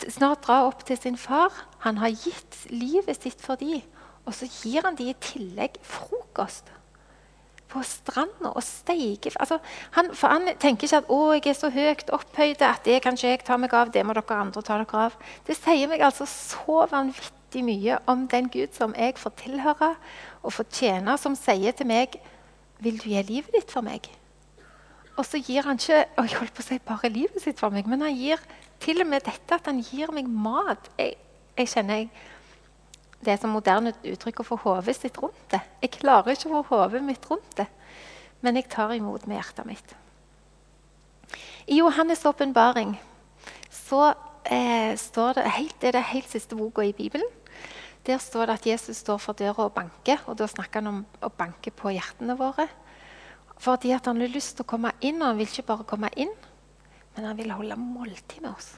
snart 0.09 0.47
dra 0.47 0.63
opp 0.69 0.85
til 0.87 0.99
sin 1.01 1.19
far. 1.19 1.55
Han 1.87 1.99
har 2.03 2.15
gitt 2.15 2.65
livet 2.71 3.23
sitt 3.23 3.43
for 3.43 3.61
dem. 3.61 3.83
Og 4.27 4.35
så 4.37 4.49
gir 4.51 4.85
han 4.85 4.99
dem 4.99 5.11
i 5.11 5.19
tillegg 5.23 5.79
frokost 5.87 6.69
på 7.69 7.83
stranda 7.85 8.53
og 8.55 8.63
steike 8.65 9.33
altså, 9.37 9.59
han, 9.97 10.11
For 10.17 10.33
han 10.33 10.49
tenker 10.61 10.89
ikke 10.89 11.01
at 11.03 11.11
'å, 11.11 11.33
jeg 11.37 11.47
er 11.47 11.59
så 11.59 11.71
høyt 11.71 12.11
opphøyd 12.11 12.63
at 12.63 12.85
det 12.85 13.03
kan 13.03 13.17
ikke 13.17 13.29
jeg 13.29 13.45
ta 13.45 13.57
meg 13.57 13.75
av'. 13.75 13.93
Det 13.93 14.05
må 14.07 14.13
dere 14.17 14.41
andre 14.41 14.63
ta 14.63 14.79
dere 14.79 15.05
av. 15.07 15.17
Det 15.47 15.57
sier 15.57 15.89
meg 15.89 16.01
altså 16.01 16.27
så 16.27 16.87
vanvittig 16.91 17.65
mye 17.65 17.99
om 18.07 18.27
den 18.29 18.49
Gud 18.49 18.73
som 18.73 18.95
jeg 18.97 19.19
får 19.19 19.31
tilhøre 19.37 19.95
og 20.43 20.53
får 20.53 20.67
tjene, 20.73 21.19
som 21.19 21.37
sier 21.37 21.73
til 21.73 21.87
meg 21.87 22.21
'Vil 22.81 22.99
du 22.99 23.09
gi 23.09 23.23
livet 23.23 23.53
ditt 23.53 23.71
for 23.71 23.81
meg?' 23.81 24.09
Og 25.19 25.27
så 25.27 25.39
gir 25.43 25.63
han 25.63 25.77
ikke 25.77 26.05
og 26.17 26.29
jeg 26.29 26.39
holdt 26.39 26.55
på 26.55 26.63
å 26.63 26.67
si 26.69 26.79
bare 26.79 27.09
livet 27.09 27.43
sitt 27.43 27.59
for 27.59 27.71
meg, 27.71 27.87
men 27.87 28.01
han 28.01 28.15
gir 28.15 28.39
til 28.81 29.01
og 29.01 29.07
med 29.07 29.25
dette 29.27 29.55
at 29.55 29.67
han 29.67 29.83
gir 29.83 30.13
meg 30.15 30.29
mat. 30.29 30.91
Jeg, 30.99 31.17
jeg 31.59 31.69
kjenner 31.69 31.95
jeg 31.95 32.11
det 33.25 33.33
er 33.33 33.41
som 33.43 33.51
moderne 33.51 33.93
uttrykk 34.07 34.43
å 34.43 34.47
få 34.47 34.59
hodet 34.63 34.95
sitt 34.97 35.19
rundt 35.19 35.41
det. 35.51 35.61
Jeg 35.83 35.97
klarer 35.99 36.37
ikke 36.37 36.51
å 36.53 36.63
få 36.63 36.77
hodet 36.77 37.03
mitt 37.05 37.25
rundt 37.31 37.57
det, 37.59 37.67
men 38.45 38.59
jeg 38.59 38.69
tar 38.71 38.95
imot 38.95 39.27
med 39.27 39.41
hjertet 39.41 39.67
mitt. 39.67 39.97
I 41.69 41.81
Johannes' 41.81 42.25
åpenbaring 42.29 42.95
så 43.75 44.15
eh, 44.45 44.95
står 44.97 45.41
det, 45.41 45.49
helt, 45.59 45.77
det 45.83 45.91
er 45.91 45.99
det 45.99 46.07
helt 46.15 46.31
siste 46.31 46.57
boka 46.57 46.87
i 46.87 46.95
Bibelen. 46.97 47.29
Der 48.07 48.23
står 48.23 48.49
det 48.49 48.55
at 48.61 48.67
Jesus 48.71 49.03
står 49.03 49.19
for 49.21 49.37
døra 49.37 49.67
og 49.67 49.75
banker, 49.77 50.23
og 50.31 50.39
da 50.41 50.47
snakker 50.49 50.81
han 50.81 50.93
om 50.95 51.01
å 51.21 51.29
banke 51.29 51.75
på 51.75 51.93
hjertene 51.93 52.39
våre. 52.39 52.69
Fordi 53.59 53.91
han 53.93 54.23
har 54.23 54.33
lyst 54.33 54.57
til 54.57 54.65
å 54.65 54.71
komme 54.71 54.95
inn, 55.05 55.19
og 55.21 55.33
han 55.33 55.41
vil 55.41 55.51
ikke 55.51 55.67
bare 55.75 55.89
komme 55.91 56.11
inn, 56.17 56.33
men 57.17 57.27
han 57.27 57.37
vil 57.37 57.53
holde 57.53 57.77
måltid 57.83 58.41
med 58.45 58.55
oss. 58.55 58.77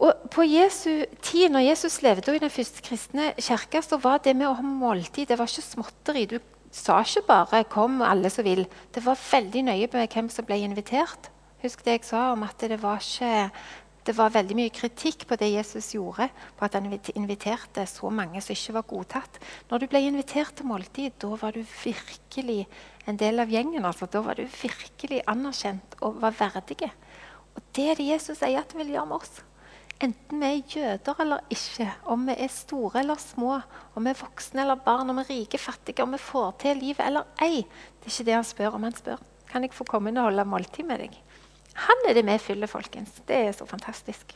Og 0.00 0.30
På 0.32 0.44
Jesu 0.46 1.04
tid, 1.20 1.50
når 1.52 1.66
Jesus 1.66 1.98
levde 2.02 2.32
i 2.32 2.40
den 2.40 2.50
første 2.50 2.80
kristne 2.82 3.34
kirka, 3.36 3.82
så 3.84 3.98
var 4.00 4.22
det 4.24 4.32
med 4.36 4.48
å 4.48 4.54
ha 4.56 4.64
måltid 4.64 5.28
det 5.28 5.36
var 5.36 5.50
ikke 5.50 5.66
småtteri. 5.66 6.22
Du 6.24 6.38
sa 6.72 7.02
ikke 7.02 7.26
bare 7.26 7.64
'kom, 7.64 8.00
alle 8.02 8.30
som 8.30 8.44
vil'. 8.44 8.66
Det 8.94 9.04
var 9.04 9.18
veldig 9.32 9.64
nøye 9.64 9.88
med 9.92 10.08
hvem 10.08 10.30
som 10.30 10.44
ble 10.44 10.56
invitert. 10.56 11.30
Husk 11.62 11.84
det 11.84 11.92
jeg 11.92 12.04
sa 12.04 12.32
om 12.32 12.42
at 12.42 12.58
det 12.58 12.82
var, 12.82 12.96
ikke, 12.96 13.50
det 14.06 14.16
var 14.16 14.30
veldig 14.30 14.56
mye 14.56 14.70
kritikk 14.70 15.26
på 15.26 15.36
det 15.36 15.52
Jesus 15.52 15.92
gjorde, 15.92 16.30
på 16.56 16.64
at 16.64 16.72
han 16.74 17.00
inviterte 17.14 17.86
så 17.86 18.08
mange 18.10 18.40
som 18.40 18.52
ikke 18.52 18.72
var 18.72 18.82
godtatt. 18.82 19.38
Når 19.70 19.78
du 19.78 19.86
ble 19.86 20.00
invitert 20.00 20.54
til 20.56 20.66
måltid, 20.66 21.12
da 21.20 21.26
var 21.26 21.50
du 21.50 21.62
virkelig 21.84 22.66
en 23.06 23.16
del 23.16 23.38
av 23.40 23.48
gjengen. 23.48 23.84
Altså. 23.84 24.06
Da 24.06 24.20
var 24.20 24.34
du 24.34 24.46
virkelig 24.62 25.20
anerkjent 25.26 25.94
og 26.00 26.22
var 26.22 26.30
verdig. 26.30 26.90
Og 27.54 27.62
det 27.76 27.90
er 27.90 27.94
det 27.94 28.08
Jesus 28.08 28.38
sier 28.38 28.60
at 28.60 28.72
han 28.72 28.80
vil 28.80 28.94
gjøre 28.94 29.06
med 29.06 29.16
oss. 29.16 29.42
Enten 30.00 30.40
vi 30.40 30.48
er 30.48 30.76
jøder 30.76 31.18
eller 31.20 31.42
ikke, 31.52 31.86
om 32.08 32.22
vi 32.24 32.36
er 32.38 32.52
store 32.52 33.02
eller 33.02 33.20
små, 33.20 33.58
om 33.94 34.06
vi 34.06 34.14
er 34.14 34.20
voksne 34.20 34.62
eller 34.62 34.80
barn, 34.80 35.10
om 35.12 35.18
vi 35.20 35.26
er 35.26 35.32
rike, 35.34 35.60
fattige, 35.60 36.02
om 36.02 36.14
vi 36.16 36.22
får 36.22 36.54
til 36.62 36.80
livet 36.80 37.02
eller 37.04 37.28
ei. 37.44 37.60
Det 38.00 38.08
er 38.08 38.14
ikke 38.14 38.28
det 38.30 38.38
han 38.38 38.48
spør 38.48 38.78
om. 38.78 38.86
Han 38.88 38.96
spør 38.96 39.20
kan 39.50 39.66
jeg 39.66 39.74
få 39.74 39.84
komme 39.88 40.10
inn 40.10 40.20
og 40.20 40.28
holde 40.28 40.46
måltid 40.46 40.86
med 40.86 41.02
deg. 41.02 41.18
Han 41.86 42.08
er 42.08 42.16
det 42.16 42.24
vi 42.26 42.38
fyller, 42.42 42.70
folkens. 42.70 43.20
Det 43.26 43.36
er 43.36 43.52
så 43.56 43.66
fantastisk. 43.66 44.34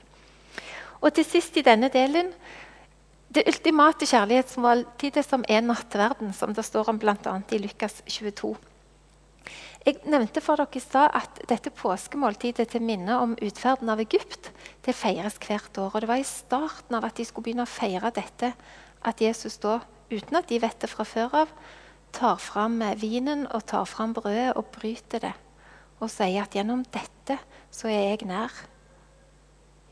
Og 1.01 1.13
til 1.15 1.27
sist 1.29 1.57
i 1.57 1.65
denne 1.67 1.91
delen 1.93 2.33
det 3.35 3.47
ultimate 3.51 4.07
kjærlighetsmåltidet 4.07 5.25
som 5.27 5.45
er 5.51 5.65
nattverden, 5.65 6.33
som 6.33 6.55
det 6.55 6.65
står 6.67 6.93
om 6.93 7.01
bl.a. 7.03 7.35
i 7.51 7.59
Lukas 7.59 8.03
22. 8.07 8.55
Jeg 9.85 9.99
nevnte 10.09 10.41
for 10.41 10.57
dere 10.57 10.79
i 10.79 10.81
stad 10.81 11.11
at 11.13 11.43
dette 11.45 11.69
påskemåltidet 11.77 12.71
til 12.73 12.81
minne 12.81 13.19
om 13.21 13.35
utferden 13.45 13.91
av 13.93 14.01
Egypt 14.01 14.47
det 14.87 14.95
feires 14.97 15.37
hvert 15.37 15.77
år. 15.77 15.91
Og 15.93 16.01
Det 16.01 16.09
var 16.09 16.21
i 16.23 16.25
starten 16.25 16.97
av 16.97 17.05
at 17.05 17.19
de 17.19 17.27
skulle 17.29 17.51
begynne 17.51 17.67
å 17.67 17.69
feire 17.69 18.09
dette, 18.17 18.55
at 19.05 19.21
Jesus 19.21 19.59
da, 19.61 19.83
uten 20.09 20.39
at 20.39 20.49
de 20.49 20.57
vet 20.63 20.79
det 20.81 20.89
fra 20.89 21.05
før 21.05 21.37
av, 21.43 21.53
tar 22.17 22.41
fram 22.41 22.79
vinen 22.97 23.45
og 23.53 23.67
tar 23.69 23.85
fram 23.85 24.15
brødet 24.17 24.55
og 24.57 24.71
bryter 24.73 25.21
det. 25.27 25.35
Og 26.01 26.09
sier 26.09 26.47
at 26.47 26.57
gjennom 26.57 26.81
dette 26.89 27.37
så 27.69 27.91
er 27.93 28.15
jeg 28.15 28.31
nær. 28.31 28.57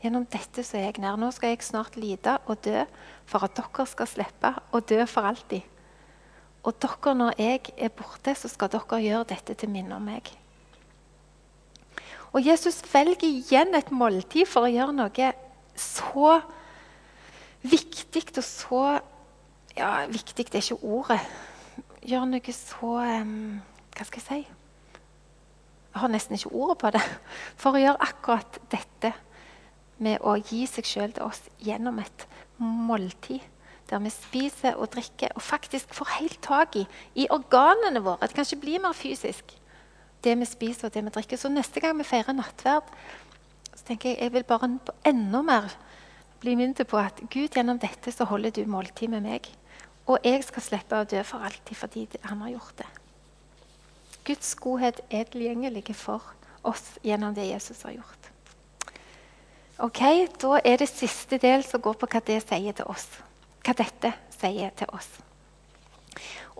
Gjennom 0.01 0.25
dette 0.25 0.65
så 0.65 0.79
er 0.79 0.89
jeg 0.89 1.03
nær. 1.05 1.21
Nå 1.21 1.29
skal 1.37 1.53
jeg 1.53 1.61
snart 1.69 2.01
lide 2.01 2.39
og 2.49 2.65
dø 2.65 2.81
for 3.29 3.45
at 3.45 3.53
dere 3.61 3.85
skal 3.93 4.09
slippe 4.09 4.55
å 4.73 4.81
dø 4.81 5.05
for 5.05 5.29
alltid. 5.29 5.69
Og 6.63 6.75
dere, 6.79 7.13
når 7.15 7.35
jeg 7.37 7.73
er 7.77 7.91
borte, 7.91 8.35
så 8.35 8.47
skal 8.47 8.71
dere 8.71 9.01
gjøre 9.03 9.29
dette 9.33 9.55
til 9.59 9.71
minne 9.71 9.97
om 9.97 10.05
meg. 10.07 10.31
Og 12.33 12.41
Jesus 12.45 12.79
velger 12.89 13.27
igjen 13.27 13.75
et 13.77 13.91
måltid 13.93 14.47
for 14.49 14.65
å 14.65 14.71
gjøre 14.71 14.95
noe 14.95 15.31
så 15.77 16.37
viktig 17.63 18.25
og 18.37 18.45
så 18.45 18.85
Ja, 19.73 20.05
viktig 20.05 20.45
er 20.51 20.59
ikke 20.61 20.85
ordet. 20.85 21.21
Gjøre 22.05 22.27
noe 22.29 22.53
så 22.53 22.89
um, 23.01 23.61
Hva 23.95 24.05
skal 24.05 24.19
jeg 24.21 24.25
si? 24.27 24.41
Jeg 25.93 26.01
har 26.01 26.11
nesten 26.13 26.37
ikke 26.37 26.51
ordet 26.53 26.77
på 26.81 26.91
det. 26.93 27.01
For 27.57 27.73
å 27.73 27.81
gjøre 27.81 28.05
akkurat 28.05 28.59
dette 28.69 29.13
med 29.97 30.21
å 30.21 30.35
gi 30.37 30.63
seg 30.69 30.85
sjøl 30.89 31.15
til 31.15 31.25
oss 31.25 31.41
gjennom 31.61 31.97
et 32.01 32.27
måltid. 32.61 33.41
Der 33.89 33.99
vi 33.99 34.09
spiser 34.09 34.77
og 34.79 34.91
drikker 34.93 35.35
og 35.35 35.41
faktisk 35.41 35.93
får 35.93 36.11
helt 36.19 36.39
tak 36.41 36.75
i 36.75 36.85
i 37.15 37.27
organene 37.29 38.03
våre. 38.03 38.27
Det 38.27 38.35
kan 38.35 38.45
ikke 38.45 38.61
bli 38.61 38.77
mer 38.77 38.93
fysisk, 38.93 39.53
det 40.23 40.37
vi 40.39 40.45
spiser 40.45 40.87
og 40.87 40.93
det 40.93 41.03
vi 41.03 41.09
drikker. 41.09 41.37
Så 41.37 41.49
neste 41.49 41.79
gang 41.79 41.97
vi 41.97 42.07
feirer 42.07 42.33
nattverd, 42.33 42.87
så 43.75 43.85
tenker 43.87 44.09
jeg 44.09 44.19
jeg 44.19 44.33
vil 44.33 44.43
bare 44.43 44.79
enda 45.05 45.41
mer 45.41 45.75
bli 46.39 46.55
minnet 46.55 46.87
på 46.87 46.97
at 46.97 47.21
Gud 47.29 47.55
gjennom 47.55 47.79
dette 47.79 48.11
så 48.11 48.25
holder 48.27 48.51
du 48.51 48.65
måltid 48.65 49.07
med 49.07 49.21
meg. 49.21 49.47
Og 50.07 50.19
jeg 50.23 50.43
skal 50.43 50.63
slippe 50.63 50.99
å 50.99 51.07
dø 51.07 51.23
for 51.23 51.43
alltid 51.43 51.77
fordi 51.79 52.07
han 52.23 52.41
har 52.43 52.55
gjort 52.55 52.77
det. 52.77 52.89
Guds 54.23 54.55
godhet 54.55 55.01
er 55.11 55.23
tilgjengelig 55.27 55.95
for 55.95 56.23
oss 56.63 56.97
gjennom 57.03 57.35
det 57.35 57.49
Jesus 57.49 57.81
har 57.83 57.95
gjort. 57.97 58.29
Ok, 59.83 59.99
Da 60.41 60.59
er 60.63 60.77
det 60.77 60.89
siste 60.89 61.37
del 61.37 61.63
som 61.63 61.81
går 61.81 61.93
på 61.93 62.07
hva 62.07 62.21
det 62.23 62.39
sier 62.43 62.71
til 62.71 62.85
oss. 62.85 63.07
Hva 63.63 63.75
dette 63.79 64.13
sier 64.35 64.73
til 64.75 64.91
oss. 64.93 65.09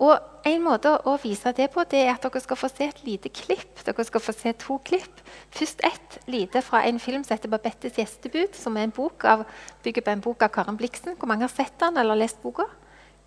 Og 0.02 0.30
En 0.44 0.60
måte 0.60 0.92
å 1.08 1.14
vise 1.24 1.54
det 1.56 1.70
på 1.72 1.86
det 1.88 2.02
er 2.04 2.10
at 2.12 2.26
dere 2.26 2.42
skal 2.44 2.58
få 2.60 2.68
se 2.68 2.90
et 2.90 2.98
lite 3.06 3.30
klipp. 3.32 3.78
Dere 3.88 4.04
skal 4.04 4.20
få 4.20 4.34
se 4.36 4.52
to 4.60 4.76
klipp. 4.84 5.22
Først 5.56 5.80
ett 5.88 6.18
lite 6.28 6.60
fra 6.62 6.82
en 6.84 7.00
film 7.00 7.24
som 7.24 7.38
heter 7.38 7.48
'Babettes 7.48 7.96
gjestebud', 7.96 8.56
som 8.56 8.76
er 8.78 8.84
en 8.84 8.92
bok 8.92 9.24
av, 9.24 9.46
bygger 9.84 10.02
på 10.02 10.12
en 10.12 10.22
bok 10.22 10.44
av 10.44 10.50
Karen 10.50 10.78
Bliksen. 10.78 11.16
Hvor 11.16 11.28
mange 11.28 11.48
har 11.48 11.56
sett 11.56 11.80
den 11.80 11.98
eller 11.98 12.16
lest 12.16 12.42
boka? 12.42 12.64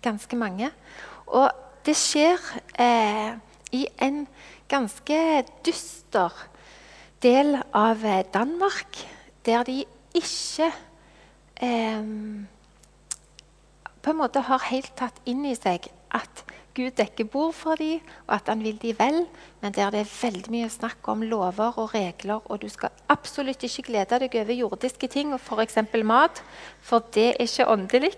Ganske 0.03 0.35
mange. 0.35 0.69
Og 1.25 1.49
det 1.85 1.95
skjer 1.95 2.37
eh, 2.77 3.33
i 3.71 3.87
en 3.97 4.27
ganske 4.69 5.43
dyster 5.65 6.31
del 7.23 7.57
av 7.73 8.05
eh, 8.05 8.25
Danmark, 8.33 8.97
der 9.45 9.63
de 9.63 9.85
ikke 10.13 10.71
eh, 11.61 12.03
på 14.07 14.13
en 14.13 14.21
måte 14.21 14.39
har 14.47 14.69
helt 14.69 14.93
tatt 14.95 15.17
inn 15.27 15.41
i 15.43 15.55
seg 15.57 15.89
at 16.15 16.45
Gud 16.77 16.93
dekker 16.95 17.25
bord 17.27 17.51
for 17.57 17.75
dem, 17.75 17.99
og 18.23 18.35
at 18.37 18.47
han 18.47 18.61
vil 18.63 18.77
dem 18.79 18.95
vel, 18.95 19.17
men 19.59 19.73
der 19.75 19.89
det 19.91 19.99
er 20.05 20.13
veldig 20.13 20.53
mye 20.53 20.69
snakk 20.71 21.09
om 21.11 21.25
lover 21.27 21.75
og 21.81 21.91
regler, 21.91 22.39
og 22.45 22.61
du 22.61 22.69
skal 22.71 22.93
absolutt 23.11 23.65
ikke 23.67 23.83
glede 23.89 24.21
deg 24.21 24.37
over 24.39 24.55
jordiske 24.55 25.09
ting, 25.11 25.33
f.eks. 25.35 25.75
mat, 26.07 26.39
for 26.79 27.03
det 27.17 27.33
er 27.33 27.43
ikke 27.43 27.67
åndelig. 27.67 28.13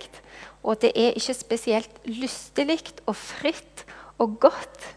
Og 0.62 0.78
det 0.84 0.92
er 0.94 1.18
ikke 1.18 1.38
spesielt 1.40 1.98
lystelig 2.06 2.94
og 3.08 3.18
fritt 3.18 3.88
og 4.22 4.38
godt 4.46 4.92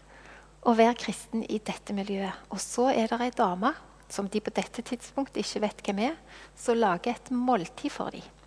å 0.61 0.77
være 0.77 0.99
kristen 1.07 1.41
i 1.49 1.57
dette 1.57 1.97
miljøet. 1.97 2.37
Og 2.53 2.61
så 2.61 2.91
er 2.93 3.09
det 3.09 3.21
ei 3.23 3.33
dame 3.33 3.73
som 4.13 4.29
de 4.29 4.43
på 4.43 4.53
dette 4.53 4.85
tidspunktet 4.85 5.41
ikke 5.41 5.65
vet 5.65 5.83
hvem 5.87 6.05
er, 6.11 6.15
som 6.53 6.77
lager 6.77 7.15
et 7.15 7.33
måltid 7.33 7.89
for 7.89 8.13
dem. 8.13 8.42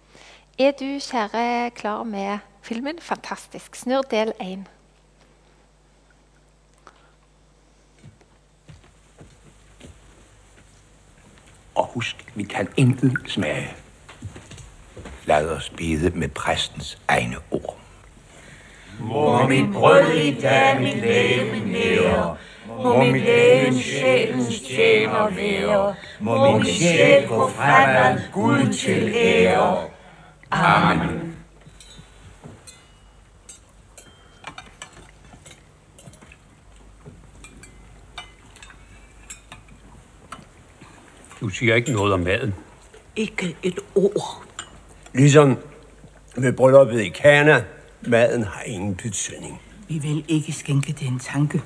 Er 0.59 0.71
du, 0.71 0.99
kjære, 1.01 1.71
klar 1.71 2.03
med 2.03 2.39
filmen? 2.63 2.99
Fantastisk. 3.01 3.75
Snurr 3.77 4.03
del 4.03 4.33
én. 4.41 4.59
Og 11.75 11.87
husk, 11.87 12.33
vi 12.35 12.43
kan 12.43 12.69
intet 12.77 13.13
smage. 13.27 13.69
Lad 15.27 15.49
os 15.49 15.71
bede 15.71 16.11
med 16.11 16.29
præstens 16.29 16.99
egne 17.09 17.37
ord. 17.51 17.79
Må 19.01 19.47
mit 19.49 19.73
brød 19.73 20.13
i 20.13 20.41
dag 20.41 20.81
mit 20.81 20.97
læge 20.97 21.61
nære, 21.61 22.37
må 22.67 23.03
mit 23.03 23.23
læge 23.23 23.83
sjælens 23.83 24.61
tjener 24.61 25.29
være, 25.31 25.95
må 26.21 26.53
min 26.53 26.65
sjæl 26.65 27.29
gå 27.29 27.49
fremad 27.49 28.21
Gud 28.33 28.73
til 28.73 29.13
ære. 29.15 29.96
Amen. 30.65 31.37
Du 41.41 41.49
siger 41.49 41.75
ikke 41.75 41.93
noget 41.93 42.13
om 42.13 42.21
maden. 42.21 42.55
Ikke 43.17 43.57
et 43.63 43.79
ord. 43.95 44.45
Ligesom 45.15 45.57
ved 46.37 46.53
brylluppet 46.53 47.01
i 47.01 47.09
Kana, 47.09 47.65
maden 48.03 48.45
har 48.45 48.63
ingen 48.63 48.95
betydning. 48.95 49.61
Vi 49.89 49.99
vil 49.99 50.25
ikke 50.29 50.53
skænke 50.53 50.93
det 50.93 51.09
en 51.09 51.19
tanke. 51.19 51.63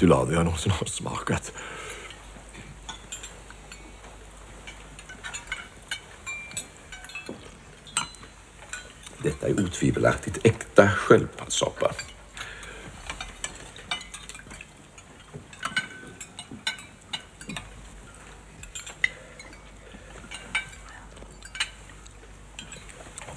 Amontillado 0.00 0.32
jeg 0.32 0.44
noensinne 0.44 0.76
har 0.78 0.88
smaket. 0.88 1.50
Dette 9.20 9.50
er 9.50 9.60
utvivelaktigt 9.60 10.40
ekte 10.48 10.88
skjellpaddssoppa. 11.04 11.92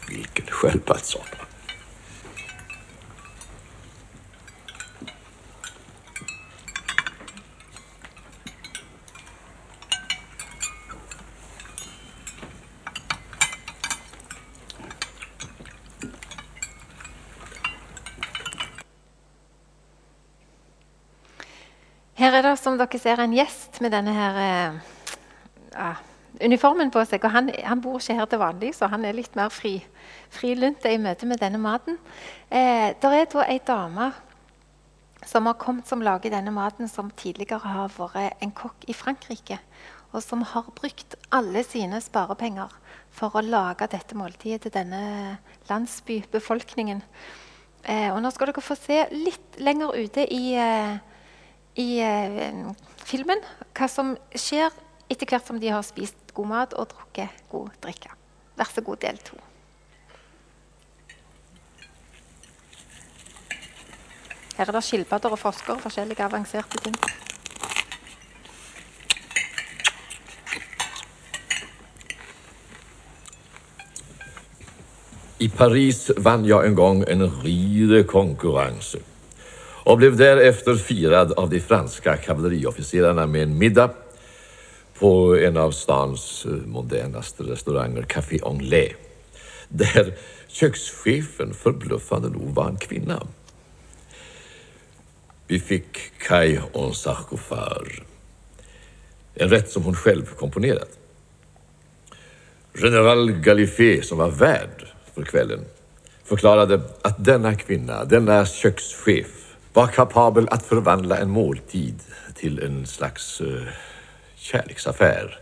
Vilken 0.08 0.48
sköldpaddssoppa. 0.48 1.43
Som 22.64 22.80
dere 22.80 23.00
ser, 23.02 23.20
en 23.20 23.36
gjest 23.36 23.82
med 23.84 23.94
denne 23.94 24.16
her, 24.16 24.42
eh, 24.42 24.82
ja, 25.74 25.94
uniformen 26.42 26.92
på 26.92 27.04
seg. 27.06 27.24
og 27.24 27.34
han, 27.34 27.52
han, 27.64 27.82
bor 27.82 28.00
ikke 28.00 28.18
her 28.18 28.30
til 28.30 28.42
vanlig, 28.42 28.74
så 28.76 28.90
han 28.92 29.06
er 29.06 29.18
litt 29.18 29.36
mer 29.36 29.52
fri, 29.54 29.78
frilunte 30.34 30.92
i 30.92 31.02
møte 31.02 31.30
med 31.30 31.42
denne 31.44 31.62
maten. 31.62 32.00
Eh, 32.50 32.94
det 32.96 33.12
er 33.12 33.28
da 33.32 33.48
ei 33.48 33.60
dame 33.68 34.12
som 35.28 35.48
har 35.48 35.60
kommet 35.60 35.88
som 35.88 36.04
lager 36.04 36.34
denne 36.34 36.52
maten, 36.52 36.90
som 36.92 37.12
tidligere 37.12 37.62
har 37.64 37.94
vært 37.96 38.42
en 38.44 38.52
kokk 38.52 38.90
i 38.90 38.96
Frankrike. 38.98 39.60
Og 40.14 40.22
som 40.22 40.44
har 40.46 40.68
brukt 40.78 41.16
alle 41.34 41.64
sine 41.66 41.98
sparepenger 42.04 42.70
for 43.14 43.34
å 43.34 43.42
lage 43.46 43.88
dette 43.90 44.18
måltidet 44.18 44.66
til 44.66 44.74
denne 44.76 45.40
landsbybefolkningen. 45.70 47.02
Eh, 47.84 48.10
og 48.14 48.22
nå 48.22 48.30
skal 48.32 48.52
dere 48.52 48.64
få 48.64 48.78
se 48.80 49.00
litt 49.12 49.58
lenger 49.60 49.96
ute 49.98 50.28
i 50.32 50.54
eh, 50.60 51.00
i 51.80 52.00
eh, 52.02 52.66
filmen 53.06 53.42
hva 53.74 53.88
som 53.90 54.14
skjer 54.36 54.74
etter 55.12 55.30
hvert 55.30 55.48
som 55.48 55.60
de 55.62 55.72
har 55.74 55.86
spist 55.86 56.34
god 56.34 56.50
mat 56.50 56.76
og 56.78 56.92
drukket 56.94 57.44
god 57.52 57.74
drikke. 57.82 58.14
Vær 58.58 58.70
så 58.70 58.82
god, 58.86 59.02
del 59.02 59.18
to. 59.26 59.38
Her 64.54 64.70
er 64.70 64.76
det 64.76 64.84
skilpadder 64.86 65.34
og 65.34 65.40
frosker 65.42 65.74
og 65.74 65.82
forskjellige 65.82 66.26
avanserte 66.26 66.78
ting. 66.86 66.98
I 75.42 75.50
Paris 75.50 76.12
vann 76.24 76.46
jeg 76.46 76.70
en 76.70 76.76
gang 76.78 77.02
en 77.10 77.26
ridekonkurrens 77.44 78.94
och 79.84 79.98
blev 79.98 80.18
därefter 80.18 80.76
firad 80.76 81.32
av 81.32 81.50
de 81.50 81.60
franska 81.60 82.18
kavalleriofficerarna 82.18 83.28
med 83.28 83.44
en 83.44 83.58
middag 83.58 83.92
på 85.00 85.36
en 85.36 85.58
av 85.58 85.72
stans 85.72 86.46
moderneste 86.46 86.70
modernaste 86.70 87.44
restauranger, 87.44 88.02
Café 88.02 88.40
Anglais, 88.44 88.94
där 89.70 90.14
kökschefen 90.48 91.54
förbluffande 91.54 92.30
nog 92.30 92.50
var 92.56 92.70
en 92.70 92.78
kvinna. 92.78 93.28
Vi 95.48 95.60
fick 95.60 96.18
Kai 96.18 96.60
en 96.74 96.94
sarkophage, 96.94 98.02
en 99.36 99.50
rätt 99.50 99.72
som 99.72 99.84
hon 99.84 99.96
själv 99.96 100.26
komponerat. 100.26 101.00
General 102.74 103.32
Galifé, 103.32 104.02
som 104.02 104.18
var 104.18 104.30
värd 104.30 104.88
för 105.16 105.24
kvällen, 105.24 105.66
förklarade 106.24 106.82
att 107.02 107.26
denna 107.26 107.56
kvinna, 107.56 108.06
denna 108.06 108.46
kökschef, 108.46 109.43
var 109.74 109.88
kapabel 109.88 110.48
att 110.52 110.66
förvandla 110.66 111.18
en 111.18 111.30
måltid 111.30 112.00
till 112.36 112.60
en 112.60 112.88
slags 112.88 113.42
uh, 113.42 113.64
kärleksaffär. 114.36 115.40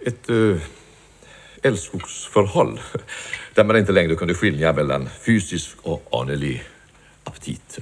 Ett 0.00 0.30
uh, 0.30 0.60
älskogsförhåll 1.62 2.80
där 3.54 3.64
man 3.64 3.76
inte 3.76 3.92
längre 3.92 4.14
kunde 4.14 4.34
skilja 4.34 4.72
mellan 4.72 5.08
fysisk 5.20 5.76
och 5.82 6.08
anelig 6.12 6.64
aptit. 7.24 7.78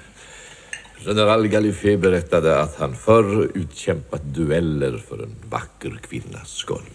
General 0.98 1.48
Gallifet 1.48 2.00
berättade 2.00 2.60
att 2.60 2.76
han 2.76 2.96
förr 2.96 3.50
utkämpat 3.54 4.22
dueller 4.24 4.98
för 5.08 5.22
en 5.22 5.34
vacker 5.50 5.98
kvinnas 6.08 6.50
skull. 6.50 6.90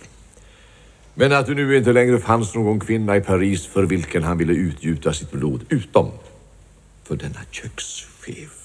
Men 1.14 1.32
att 1.32 1.46
det 1.46 1.54
nu 1.54 1.78
inte 1.78 1.94
längre 1.94 2.20
fanns 2.20 2.56
någon 2.56 2.80
kvinna 2.80 3.18
i 3.18 3.22
Paris 3.22 3.68
för 3.68 3.84
vilken 3.84 4.24
han 4.24 4.38
ville 4.38 4.54
utgjuta 4.54 5.14
sitt 5.14 5.32
blod, 5.32 5.66
utom 5.70 6.12
för 7.04 7.16
denna 7.16 7.40
kökschef. 7.52 8.61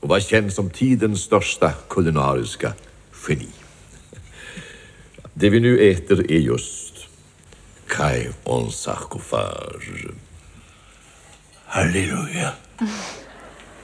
Och 0.00 0.08
var 0.08 0.20
kjent 0.20 0.54
som 0.54 0.70
tidens 0.70 1.26
største 1.26 1.72
kulinariske 1.90 2.72
geni. 3.26 3.48
Det 5.34 5.50
vi 5.50 5.60
nå 5.62 5.74
eter, 5.78 6.22
er 6.30 6.42
just 6.42 7.06
Kai 7.88 8.28
on 8.44 8.70
sarkofage. 8.72 10.14
Halleluja. 11.66 12.52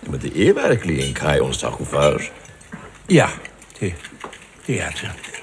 Men 0.00 0.20
det 0.20 0.38
är 0.48 0.54
verkligen 0.54 1.14
Kai 1.14 1.40
on. 1.40 1.52
Ja, 3.08 3.28
det, 3.80 3.94
det 4.66 4.80
er 4.80 4.90
det. 5.02 5.33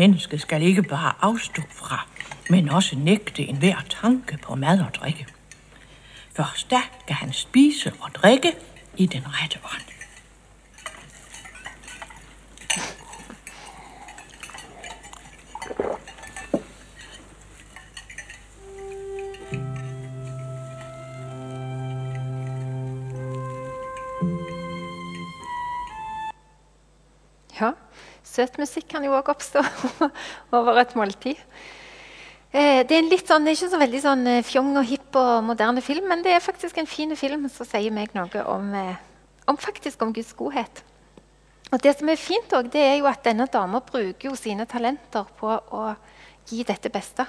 Mennesket 0.00 0.40
skal 0.40 0.62
ikke 0.62 0.82
bare 0.82 1.12
afstå 1.20 1.62
fra, 1.70 2.06
men 2.50 2.68
også 2.68 2.96
nægte 2.96 3.42
enhver 3.42 3.76
tanke 3.88 4.38
på 4.42 4.54
mad 4.54 4.80
og 4.80 4.94
drikke. 4.94 5.26
Først 6.36 6.70
da 6.70 6.80
kan 7.06 7.16
han 7.16 7.32
spise 7.32 7.92
og 8.00 8.14
drikke 8.14 8.52
i 8.96 9.06
den 9.06 9.22
rette 9.26 9.58
ånd. 9.64 9.99
Søt 28.40 28.56
musikk 28.60 28.88
kan 28.88 29.04
jo 29.04 29.12
òg 29.18 29.28
oppstå 29.32 29.62
over 30.56 30.80
et 30.80 30.96
måltid. 30.96 31.38
Eh, 32.50 32.80
det 32.82 32.96
er 32.96 33.02
en 33.04 33.10
litt 33.10 33.28
sånn, 33.28 33.46
ikke 33.46 33.68
så 33.70 33.78
veldig 33.78 34.02
sånn 34.02 34.26
eh, 34.26 34.44
fjong 34.46 34.72
og 34.80 34.86
hipp 34.88 35.16
og 35.20 35.44
moderne 35.46 35.82
film, 35.84 36.08
men 36.10 36.24
det 36.24 36.32
er 36.34 36.42
faktisk 36.42 36.80
en 36.80 36.88
fin 36.88 37.12
film 37.18 37.46
som 37.52 37.68
sier 37.68 37.92
meg 37.94 38.14
noe 38.16 38.44
om, 38.50 38.72
eh, 38.74 38.96
om, 39.50 39.58
faktisk 39.60 40.02
om 40.02 40.14
Guds 40.16 40.32
godhet. 40.38 40.82
Og 41.70 41.78
Det 41.78 41.92
som 41.94 42.08
er 42.10 42.18
fint 42.18 42.50
også, 42.50 42.72
det 42.72 42.82
er 42.82 42.96
jo 42.98 43.06
at 43.06 43.22
denne 43.22 43.46
dama 43.46 43.78
bruker 43.86 44.32
jo 44.32 44.34
sine 44.34 44.66
talenter 44.66 45.28
på 45.38 45.52
å 45.54 45.84
gi 46.50 46.64
dette 46.66 46.90
beste. 46.92 47.24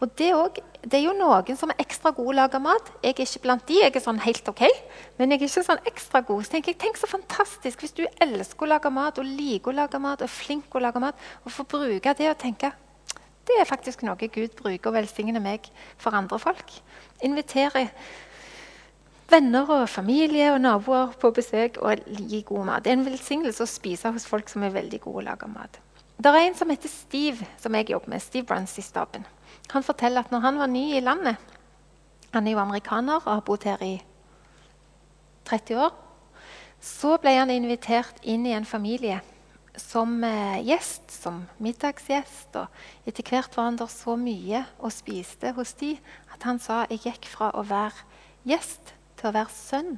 Og 0.00 0.10
det, 0.18 0.32
også, 0.34 0.64
det 0.82 0.98
er 0.98 1.04
jo 1.04 1.14
noen 1.16 1.58
som 1.58 1.70
er 1.72 1.82
ekstra 1.84 2.10
gode 2.16 2.32
å 2.34 2.38
lage 2.40 2.60
mat. 2.62 2.92
Jeg 3.04 3.14
er 3.14 3.24
ikke 3.26 3.44
blant 3.46 3.66
de, 3.68 3.80
jeg 3.82 3.94
er 3.94 4.04
sånn 4.04 4.22
helt 4.24 4.48
ok, 4.52 4.64
men 5.18 5.34
jeg 5.34 5.42
er 5.42 5.46
ikke 5.46 5.66
sånn 5.68 5.84
ekstra 5.92 6.24
god. 6.26 6.46
Så 6.46 6.56
tenker 6.56 6.74
jeg, 6.74 6.80
tenk 6.82 7.00
så 7.00 7.10
fantastisk 7.10 7.84
hvis 7.84 7.96
du 8.00 8.06
elsker 8.24 8.66
å 8.66 8.72
lage 8.74 8.92
mat 8.94 9.20
og 9.20 9.28
liker 9.28 9.72
å 9.72 9.80
lage 9.82 10.00
mat 10.02 10.24
og 10.24 10.28
er 10.28 10.34
flink 10.34 10.74
å 10.74 10.82
lage 10.82 11.02
mat, 11.02 11.28
og 11.44 11.54
får 11.54 11.70
bruke 11.76 12.16
det 12.18 12.32
og 12.32 12.40
tenke 12.40 12.72
det 13.42 13.56
er 13.58 13.66
faktisk 13.66 14.04
noe 14.06 14.28
Gud 14.30 14.54
bruker 14.58 14.92
og 14.92 14.94
velsigner 14.94 15.42
meg 15.42 15.66
for 16.00 16.14
andre 16.14 16.38
folk. 16.38 16.68
Inviterer 17.26 17.90
venner 19.32 19.70
og 19.70 19.88
familie 19.88 20.52
og 20.52 20.60
naboer 20.62 21.14
på 21.20 21.32
besøk 21.34 21.80
og 21.82 22.04
gi 22.06 22.42
god 22.46 22.68
mat. 22.68 22.84
Det 22.84 22.92
er 22.92 23.00
en 23.00 23.06
velsignelse 23.06 23.64
å 23.64 23.70
spise 23.70 24.12
hos 24.14 24.28
folk 24.28 24.52
som 24.52 24.62
er 24.66 24.74
veldig 24.74 25.00
gode 25.02 25.24
å 25.24 25.28
lage 25.30 25.48
mat. 25.50 25.80
Det 26.22 26.30
er 26.30 26.44
en 26.46 26.54
som 26.54 26.70
heter 26.70 26.90
Steve, 26.90 27.46
som 27.58 27.74
jeg 27.74 27.88
jobber 27.90 28.12
med. 28.12 28.22
Steve 28.22 28.46
Bruns 28.46 28.76
i 28.78 28.82
staben. 28.84 29.24
Han 29.72 29.82
forteller 29.82 30.22
at 30.22 30.30
når 30.30 30.44
han 30.44 30.58
var 30.60 30.70
ny 30.70 30.84
i 30.94 31.00
landet 31.00 31.36
Han 32.32 32.46
er 32.46 32.52
jo 32.52 32.58
amerikaner 32.62 33.14
og 33.16 33.34
har 33.34 33.40
bodd 33.40 33.64
her 33.64 33.82
i 33.82 34.02
30 35.44 35.76
år. 35.76 35.90
Så 36.80 37.16
ble 37.20 37.34
han 37.36 37.50
invitert 37.50 38.22
inn 38.22 38.46
i 38.46 38.54
en 38.56 38.64
familie 38.64 39.18
som 39.76 40.24
eh, 40.24 40.62
gjest, 40.64 41.10
som 41.10 41.42
middagsgjest. 41.58 42.56
Og 42.56 43.08
etter 43.08 43.26
hvert 43.28 43.56
var 43.56 43.68
han 43.68 43.76
der 43.76 43.90
så 43.92 44.16
mye 44.16 44.62
og 44.78 44.94
spiste 44.94 45.52
hos 45.58 45.74
de 45.82 45.96
at 46.32 46.46
han 46.48 46.62
sa 46.62 46.86
jeg 46.88 47.02
gikk 47.04 47.28
fra 47.34 47.50
å 47.52 47.66
være 47.68 48.06
gjest 48.48 48.94
til 49.18 49.28
å 49.28 49.36
være 49.36 49.52
sønn. 49.58 49.92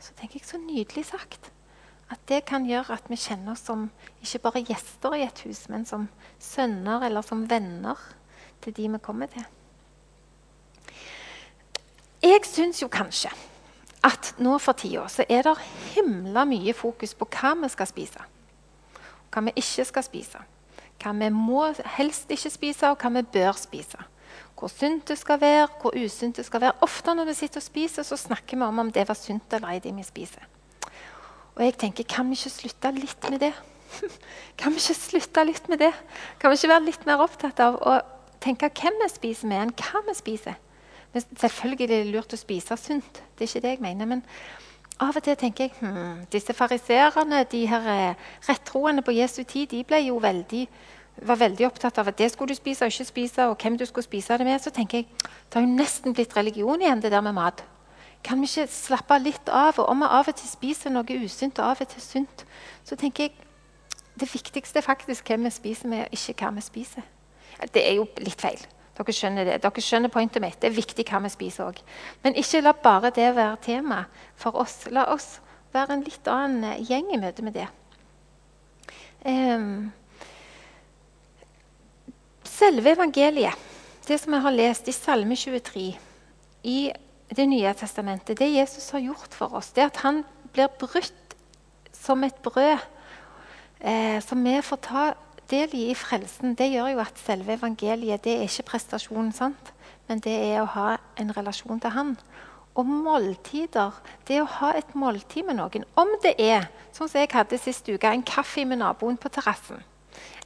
Så 0.00 0.12
tenker 0.18 0.40
jeg 0.40 0.50
så 0.50 0.60
nydelig 0.60 1.06
sagt. 1.14 1.52
At 2.10 2.22
det 2.26 2.44
kan 2.48 2.66
gjøre 2.66 2.96
at 2.96 3.06
vi 3.10 3.18
kjenner 3.20 3.54
oss 3.54 3.62
som 3.68 3.86
ikke 4.22 4.42
bare 4.46 4.64
gjester 4.66 5.14
i 5.14 5.22
et 5.22 5.44
hus, 5.46 5.68
men 5.70 5.86
som 5.86 6.08
sønner 6.42 7.06
eller 7.06 7.22
som 7.22 7.44
venner 7.50 7.98
til 8.64 8.74
de 8.76 8.88
vi 8.90 8.98
kommer 9.02 9.30
til. 9.30 9.46
Jeg 12.20 12.44
syns 12.44 12.82
jo 12.82 12.90
kanskje 12.92 13.30
at 14.04 14.34
nå 14.40 14.58
for 14.60 14.76
tida 14.76 15.06
så 15.08 15.24
er 15.28 15.44
det 15.46 15.56
himla 15.94 16.44
mye 16.48 16.74
fokus 16.76 17.14
på 17.16 17.28
hva 17.30 17.54
vi 17.62 17.70
skal 17.72 17.88
spise. 17.88 18.26
Hva 19.30 19.44
vi 19.46 19.54
ikke 19.56 19.86
skal 19.88 20.04
spise. 20.04 20.42
Hva 21.00 21.14
vi 21.16 21.30
må 21.32 21.62
helst 21.96 22.32
ikke 22.32 22.52
spise, 22.52 22.90
og 22.90 23.00
hva 23.00 23.12
vi 23.14 23.22
bør 23.38 23.56
spise. 23.56 24.00
Hvor 24.58 24.68
sunt 24.68 25.08
det 25.08 25.16
skal 25.18 25.40
være, 25.40 25.68
hvor 25.80 25.96
usunt 25.96 26.36
det 26.36 26.44
skal 26.44 26.60
være. 26.60 26.80
Ofte 26.84 27.14
når 27.14 27.30
vi 27.30 27.34
sitter 27.38 27.62
og 27.62 27.64
spiser, 27.64 28.02
så 28.02 28.16
snakker 28.16 28.58
vi 28.58 28.66
om 28.66 28.78
om 28.78 28.92
det 28.92 29.06
var 29.08 29.16
sunt 29.16 29.54
eller 29.56 29.72
ei 29.72 29.80
det 29.80 29.94
vi 29.96 30.04
spiser. 30.04 30.44
Og 31.60 31.66
jeg 31.66 31.76
tenker, 31.76 32.06
kan 32.08 32.24
vi 32.30 32.38
ikke 32.38 32.54
slutte 32.54 32.90
litt 32.96 33.26
med 33.28 33.42
det? 33.42 33.52
kan 34.58 34.72
vi 34.72 34.80
ikke 34.80 34.96
slutte 34.96 35.42
litt 35.44 35.66
med 35.68 35.82
det? 35.82 35.90
Kan 36.40 36.48
vi 36.48 36.56
ikke 36.56 36.70
være 36.72 36.86
litt 36.86 37.02
mer 37.04 37.20
opptatt 37.20 37.60
av 37.60 37.76
å 37.84 37.98
tenke 38.40 38.70
hvem 38.72 38.96
vi 39.02 39.08
spiser 39.12 39.50
med, 39.50 39.66
enn 39.66 39.74
hva 39.76 40.00
vi 40.06 40.14
spiser? 40.16 40.56
Men 41.12 41.26
selvfølgelig 41.28 41.84
er 41.84 41.92
det 41.92 42.14
lurt 42.14 42.32
å 42.32 42.38
spise 42.40 42.78
sunt. 42.80 43.20
det 43.36 43.44
er 43.44 43.50
ikke 43.50 43.62
det 43.66 43.74
jeg 43.74 43.82
mener, 43.84 44.08
men 44.08 44.22
av 45.04 45.16
og 45.16 45.24
til 45.24 45.36
tenker 45.36 45.66
jeg 45.66 45.74
hm, 45.80 46.22
disse 46.32 46.56
fariserene, 46.56 47.42
de 47.52 47.60
her 47.68 47.90
eh, 47.92 48.30
rettroende 48.48 49.04
på 49.04 49.18
Jesu 49.18 49.42
tid, 49.44 49.68
de 49.74 49.82
ble 49.84 50.00
jo 50.06 50.16
veldig, 50.22 50.62
var 51.28 51.40
veldig 51.40 51.66
opptatt 51.68 52.00
av 52.00 52.08
at 52.08 52.18
det 52.20 52.30
skulle 52.32 52.54
du 52.54 52.60
spise 52.60 52.86
og 52.86 52.94
ikke 52.94 53.08
spise, 53.08 53.50
og 53.52 53.60
hvem 53.60 53.76
du 53.76 53.84
skulle 53.88 54.06
spise 54.08 54.40
det 54.40 54.48
med. 54.48 54.60
Så 54.64 54.72
tenker 54.72 55.02
jeg, 55.02 55.12
Det 55.20 55.60
har 55.60 55.66
jo 55.66 55.76
nesten 55.76 56.16
blitt 56.16 56.36
religion 56.36 56.80
igjen, 56.80 57.04
det 57.04 57.12
der 57.12 57.20
med 57.20 57.36
mat. 57.36 57.64
Kan 58.24 58.42
vi 58.42 58.48
ikke 58.50 58.66
slappe 58.72 59.18
litt 59.22 59.48
av? 59.48 59.78
Og 59.80 59.88
om 59.88 60.02
vi 60.02 60.10
av 60.10 60.28
og 60.28 60.36
til 60.36 60.50
spiser 60.50 60.92
noe 60.92 61.20
usunt 61.24 61.58
og 61.58 61.72
av 61.72 61.84
og 61.84 61.92
til 61.92 62.04
sunt, 62.04 62.44
så 62.84 62.98
tenker 62.98 63.28
jeg 63.28 63.48
det 64.20 64.28
viktigste 64.28 64.80
er 64.80 64.84
faktisk 64.84 65.30
hvem 65.30 65.46
vi 65.46 65.54
spiser 65.54 65.88
med, 65.88 66.04
og 66.04 66.12
ikke 66.12 66.44
hva 66.44 66.52
vi 66.58 66.64
spiser. 66.64 67.06
Det 67.72 67.82
er 67.86 67.96
jo 67.96 68.06
litt 68.20 68.40
feil. 68.40 68.60
Dere 68.98 69.14
skjønner 69.16 69.46
det. 69.48 69.60
Dere 69.64 69.84
skjønner 69.84 70.12
pointet 70.12 70.42
mitt. 70.44 70.58
Det 70.60 70.68
er 70.68 70.76
viktig 70.76 71.06
hva 71.08 71.22
vi 71.24 71.30
spiser 71.32 71.70
òg. 71.70 71.78
Men 72.24 72.36
ikke 72.36 72.60
la 72.60 72.74
bare 72.76 73.12
det 73.16 73.30
være 73.36 73.62
tema 73.64 74.02
for 74.36 74.58
oss. 74.60 74.82
La 74.92 75.06
oss 75.14 75.38
være 75.72 75.96
en 75.96 76.04
litt 76.04 76.28
annen 76.28 76.66
eh, 76.72 76.82
gjeng 76.84 77.12
i 77.14 77.20
møte 77.20 77.44
med 77.46 77.56
det. 77.56 77.68
Um, 79.24 79.92
selve 82.44 82.92
evangeliet, 82.92 83.56
det 84.08 84.18
som 84.20 84.34
jeg 84.34 84.44
har 84.44 84.56
lest 84.56 84.88
i 84.88 84.96
Salme 84.96 85.36
23 85.36 85.84
i 86.68 86.78
Det 87.36 87.46
nye 87.46 87.74
testamentet, 87.78 88.38
det 88.38 88.50
Jesus 88.50 88.90
har 88.90 89.04
gjort 89.04 89.34
for 89.34 89.54
oss, 89.54 89.70
det 89.76 89.84
at 89.86 90.00
han 90.02 90.24
blir 90.52 90.70
brutt 90.80 91.36
som 91.94 92.24
et 92.26 92.34
brød 92.42 92.78
eh, 93.80 94.18
som 94.24 94.44
vi 94.44 94.56
får 94.62 94.80
ta 94.82 95.04
del 95.50 95.74
i 95.74 95.84
i 95.90 95.94
frelsen, 95.94 96.54
det 96.58 96.70
gjør 96.72 96.92
jo 96.94 97.02
at 97.02 97.18
selve 97.22 97.54
evangeliet 97.54 98.24
det 98.24 98.36
er 98.36 98.48
ikke 98.48 98.70
prestasjonen, 98.72 99.32
sant? 99.32 99.72
men 100.08 100.18
det 100.18 100.34
er 100.34 100.62
å 100.62 100.70
ha 100.74 100.96
en 101.22 101.30
relasjon 101.36 101.80
til 101.80 101.94
Han. 101.94 102.16
Og 102.74 102.86
måltider, 102.86 103.94
det 104.26 104.40
å 104.42 104.48
ha 104.58 104.72
et 104.78 104.94
måltid 104.94 105.46
med 105.46 105.58
noen, 105.58 105.86
om 105.98 106.10
det 106.22 106.34
er 106.38 106.66
sånn 106.94 107.10
som 107.10 107.20
jeg 107.20 107.30
hadde 107.34 107.58
sist 107.58 107.86
uke, 107.86 108.10
en 108.10 108.26
kaffe 108.26 108.64
med 108.66 108.82
naboen 108.82 109.18
på 109.20 109.30
terrassen, 109.30 109.82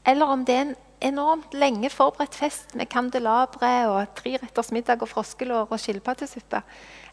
eller 0.05 0.33
om 0.37 0.45
det 0.45 0.57
er 0.57 0.67
en 0.67 0.77
enormt 1.05 1.55
lenge 1.55 1.91
forberedt 1.93 2.37
fest 2.39 2.75
med 2.79 2.89
kandelabre 2.93 3.73
og 3.91 4.15
treretters 4.19 4.73
middag 4.75 5.03
og 5.05 5.11
froskelår 5.11 5.71
og 5.71 5.81
skilpaddesuppe, 5.81 6.63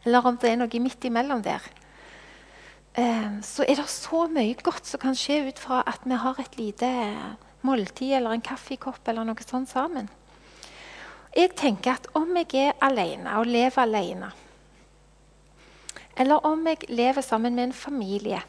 eller 0.06 0.28
om 0.28 0.38
det 0.40 0.52
er 0.52 0.60
noe 0.62 0.82
midt 0.84 1.08
imellom 1.10 1.44
der, 1.46 1.66
eh, 2.96 3.40
så 3.44 3.66
er 3.68 3.82
det 3.82 3.90
så 3.92 4.26
mye 4.32 4.56
godt 4.64 4.88
som 4.88 5.02
kan 5.04 5.18
skje 5.18 5.42
ut 5.50 5.60
fra 5.60 5.84
at 5.88 6.06
vi 6.06 6.20
har 6.24 6.40
et 6.40 6.58
lite 6.58 6.92
måltid 7.62 8.16
eller 8.18 8.36
en 8.36 8.46
kaffekopp 8.46 9.08
eller 9.08 9.28
noe 9.28 9.46
sånt 9.46 9.70
sammen. 9.70 10.10
Jeg 11.36 11.54
tenker 11.56 11.96
at 11.96 12.08
om 12.18 12.34
jeg 12.36 12.50
er 12.60 12.80
alene 12.84 13.38
og 13.40 13.48
lever 13.48 13.84
alene, 13.84 14.32
eller 16.20 16.44
om 16.46 16.66
jeg 16.68 16.90
lever 16.90 17.24
sammen 17.24 17.56
med 17.56 17.70
en 17.70 17.74
familie, 17.74 18.42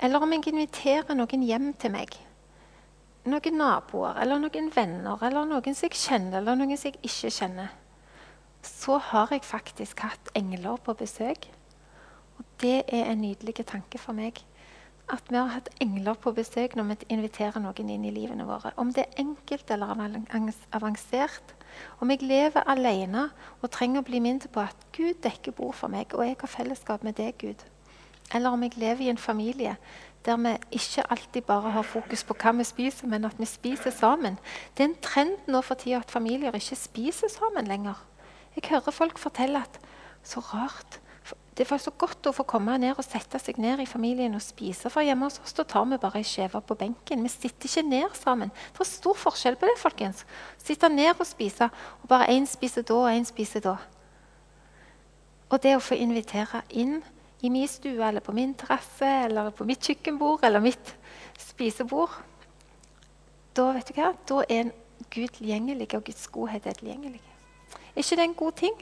eller 0.00 0.20
om 0.20 0.32
jeg 0.32 0.48
inviterer 0.52 1.16
noen 1.16 1.42
hjem 1.44 1.72
til 1.80 1.92
meg, 1.94 2.18
noen 3.28 3.56
naboer 3.60 4.18
eller 4.22 4.40
noen 4.40 4.70
venner 4.74 5.24
eller 5.26 5.48
noen 5.48 5.76
som 5.76 5.88
jeg 5.88 5.98
kjenner 6.00 6.40
eller 6.40 6.58
noen 6.58 6.78
som 6.78 6.90
jeg 6.90 7.00
ikke 7.04 7.32
kjenner, 7.34 7.72
så 8.64 8.98
har 9.10 9.32
jeg 9.32 9.44
faktisk 9.44 10.04
hatt 10.04 10.30
engler 10.36 10.80
på 10.84 10.94
besøk. 10.96 11.48
Og 12.38 12.44
det 12.60 12.82
er 12.88 13.10
en 13.10 13.20
nydelig 13.20 13.64
tanke 13.66 14.00
for 14.00 14.16
meg. 14.16 14.40
At 15.10 15.26
vi 15.28 15.36
har 15.36 15.50
hatt 15.50 15.68
engler 15.82 16.14
på 16.14 16.32
besøk 16.36 16.76
når 16.76 16.92
vi 16.92 17.08
inviterer 17.16 17.60
noen 17.60 17.88
inn 17.90 18.04
i 18.06 18.12
livene 18.14 18.46
våre. 18.46 18.70
Om 18.76 18.92
det 18.94 19.06
er 19.06 19.24
enkelt 19.24 19.70
eller 19.74 19.90
avansert. 20.76 21.56
Om 22.00 22.12
jeg 22.12 22.22
lever 22.22 22.68
alene 22.68 23.28
og 23.60 23.70
trenger 23.74 24.02
å 24.02 24.06
bli 24.06 24.20
minnet 24.22 24.48
på 24.52 24.62
at 24.62 24.86
Gud 24.96 25.20
dekker 25.24 25.56
bord 25.56 25.74
for 25.78 25.92
meg, 25.92 26.14
og 26.14 26.24
jeg 26.26 26.38
har 26.40 26.52
fellesskap 26.52 27.04
med 27.06 27.18
deg, 27.18 27.36
Gud. 27.38 27.64
Eller 28.34 28.54
om 28.54 28.62
jeg 28.62 28.78
lever 28.78 29.06
i 29.06 29.10
en 29.10 29.18
familie 29.18 29.76
der 30.24 30.36
vi 30.36 30.56
ikke 30.70 31.04
alltid 31.10 31.42
bare 31.42 31.70
har 31.70 31.82
fokus 31.82 32.24
på 32.24 32.34
hva 32.36 32.52
vi 32.58 32.64
spiser, 32.64 33.08
men 33.08 33.24
at 33.24 33.38
vi 33.38 33.46
spiser 33.48 33.90
sammen. 33.90 34.38
Det 34.76 34.84
er 34.84 34.88
en 34.90 35.02
trend 35.02 35.48
nå 35.48 35.60
for 35.64 35.80
tida 35.80 36.02
at 36.02 36.10
familier 36.10 36.54
ikke 36.54 36.76
spiser 36.76 37.28
sammen 37.32 37.66
lenger. 37.66 37.96
Jeg 38.56 38.68
hører 38.70 38.92
folk 38.92 39.18
fortelle 39.18 39.62
at 39.62 39.80
så 40.22 40.40
rart. 40.40 41.00
Det 41.56 41.70
var 41.70 41.78
så 41.78 41.90
godt 41.90 42.26
å 42.26 42.32
få 42.32 42.44
komme 42.48 42.76
ned 42.80 42.96
og 42.96 43.04
sette 43.04 43.38
seg 43.38 43.58
ned 43.60 43.82
i 43.82 43.86
familien 43.88 44.34
og 44.34 44.42
spise. 44.42 44.90
For 44.90 45.04
hjemme 45.04 45.26
hos 45.28 45.40
oss 45.42 45.56
da 45.56 45.64
tar 45.68 45.84
vi 45.90 45.98
bare 46.00 46.20
ei 46.22 46.26
skive 46.26 46.60
på 46.64 46.76
benken. 46.78 47.22
Vi 47.26 47.32
sitter 47.32 47.68
ikke 47.68 47.88
ned 47.88 48.16
sammen. 48.16 48.52
Det 48.72 48.80
er 48.80 48.88
stor 48.88 49.18
forskjell 49.18 49.58
på 49.60 49.68
det. 49.68 49.76
folkens. 49.78 50.24
Sitte 50.58 50.88
ned 50.88 51.14
og 51.18 51.26
spise, 51.26 51.68
og 52.02 52.08
bare 52.08 52.30
én 52.32 52.46
spiser 52.48 52.82
da 52.82 52.94
og 52.94 53.10
én 53.12 53.28
spiser 53.28 53.60
da. 53.60 53.76
Og 55.50 55.62
det 55.62 55.76
å 55.76 55.82
få 55.84 55.98
invitere 55.98 56.62
inn 56.70 57.02
i 57.42 57.50
min 57.52 57.68
stue 57.68 58.04
eller 58.06 58.20
på 58.24 58.34
min 58.36 58.54
terrasse 58.54 59.08
eller 59.26 59.50
på 59.50 59.64
mitt 59.68 59.84
kjøkkenbord 59.86 60.44
eller 60.44 60.62
mitt 60.64 60.94
spisebord 61.38 62.12
Da 63.56 63.70
vet 63.74 63.88
du 63.88 63.96
hva? 63.96 64.12
Da 64.28 64.42
er 64.48 64.70
Gud 65.10 65.32
tilgjengelig, 65.34 65.88
og 65.96 66.04
Guds 66.06 66.28
godhet 66.30 66.66
er 66.68 66.76
tilgjengelig. 66.78 67.22
Er 67.96 68.02
ikke 68.04 68.18
det 68.20 68.26
en 68.28 68.36
god 68.38 68.52
ting? 68.60 68.76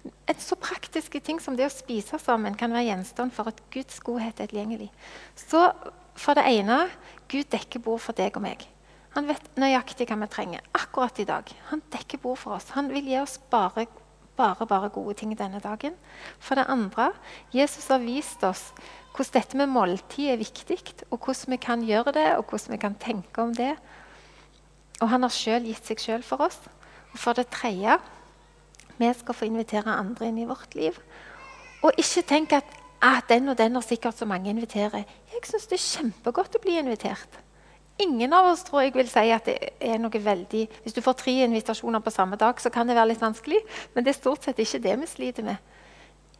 en 0.00 0.40
så 0.40 0.56
praktiske 0.56 1.20
ting 1.20 1.40
som 1.42 1.56
det 1.56 1.66
å 1.66 1.72
spise 1.72 2.18
sammen 2.22 2.56
kan 2.58 2.72
være 2.72 2.88
gjenstand 2.88 3.34
for 3.36 3.50
at 3.50 3.60
Guds 3.72 4.00
godhet 4.04 4.40
er 4.40 4.50
tilgjengelig. 4.50 4.88
Så 5.36 5.70
for 6.18 6.38
det 6.38 6.46
ene 6.48 6.86
Gud 7.30 7.50
dekker 7.52 7.82
bord 7.84 8.02
for 8.02 8.16
deg 8.16 8.36
og 8.38 8.44
meg. 8.46 8.64
Han 9.16 9.26
vet 9.26 9.48
nøyaktig 9.58 10.06
hva 10.08 10.20
vi 10.22 10.30
trenger 10.30 10.66
akkurat 10.76 11.18
i 11.20 11.26
dag. 11.28 11.50
Han 11.70 11.82
dekker 11.92 12.22
bord 12.22 12.38
for 12.38 12.56
oss. 12.56 12.70
Han 12.76 12.90
vil 12.92 13.10
gi 13.10 13.18
oss 13.20 13.36
bare, 13.50 13.88
bare, 14.40 14.66
bare 14.66 14.90
gode 14.92 15.14
ting 15.20 15.36
denne 15.38 15.60
dagen. 15.60 15.96
For 16.40 16.56
det 16.58 16.68
andre 16.72 17.10
Jesus 17.54 17.90
har 17.92 18.00
vist 18.02 18.44
oss 18.46 18.70
hvordan 19.10 19.34
dette 19.34 19.58
med 19.58 19.68
måltid 19.68 20.30
er 20.32 20.40
viktig, 20.40 20.78
og 21.10 21.18
hvordan 21.18 21.52
vi 21.52 21.58
kan 21.60 21.82
gjøre 21.84 22.14
det, 22.14 22.28
og 22.38 22.44
hvordan 22.48 22.72
vi 22.76 22.80
kan 22.80 22.94
tenke 22.94 23.42
om 23.42 23.54
det. 23.54 23.74
Og 25.00 25.10
han 25.10 25.26
har 25.26 25.34
sjøl 25.34 25.66
gitt 25.66 25.88
seg 25.88 26.00
sjøl 26.00 26.24
for 26.24 26.46
oss. 26.46 26.60
Og 27.10 27.18
for 27.18 27.36
det 27.36 27.50
tredje 27.52 27.98
vi 29.00 29.08
skal 29.16 29.34
få 29.36 29.48
invitere 29.48 29.96
andre 29.96 30.28
inn 30.28 30.38
i 30.42 30.48
vårt 30.48 30.76
liv. 30.76 30.96
Og 31.82 31.96
ikke 31.98 32.22
tenk 32.28 32.52
at 32.52 32.76
ah, 33.00 33.20
den 33.28 33.48
og 33.48 33.58
den 33.58 33.74
har 33.78 33.84
sikkert 33.84 34.18
så 34.18 34.28
mange 34.28 34.50
inviterer. 34.52 35.06
Jeg 35.32 35.46
syns 35.48 35.70
det 35.70 35.78
er 35.78 35.86
kjempegodt 35.86 36.58
å 36.58 36.62
bli 36.62 36.76
invitert. 36.78 37.40
Ingen 38.00 38.32
av 38.32 38.46
oss 38.48 38.62
tror 38.64 38.86
jeg 38.86 38.94
vil 38.94 39.08
si 39.10 39.26
at 39.34 39.48
det 39.48 39.72
er 39.84 39.98
noe 40.00 40.22
veldig 40.24 40.62
Hvis 40.84 40.94
du 40.96 41.02
får 41.04 41.18
tre 41.20 41.34
invitasjoner 41.44 42.00
på 42.00 42.12
samme 42.14 42.38
dag, 42.40 42.60
så 42.60 42.72
kan 42.72 42.88
det 42.88 42.96
være 42.96 43.12
litt 43.12 43.20
vanskelig. 43.20 43.60
Men 43.94 44.06
det 44.06 44.14
er 44.14 44.20
stort 44.20 44.46
sett 44.46 44.62
ikke 44.62 44.80
det 44.86 44.94
vi 45.02 45.08
sliter 45.10 45.46
med. 45.46 45.58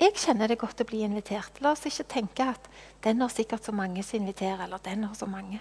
Jeg 0.00 0.16
kjenner 0.16 0.48
det 0.48 0.56
godt 0.62 0.80
å 0.80 0.86
bli 0.88 1.02
invitert. 1.04 1.58
La 1.60 1.74
oss 1.74 1.84
ikke 1.84 2.06
tenke 2.08 2.46
at 2.54 2.70
den 3.04 3.20
har 3.20 3.28
sikkert 3.28 3.66
så 3.66 3.74
mange 3.76 4.00
som 4.06 4.22
inviterer. 4.22 4.64
eller 4.64 4.80
den 4.84 5.04
har 5.04 5.14
så 5.14 5.28
mange. 5.28 5.60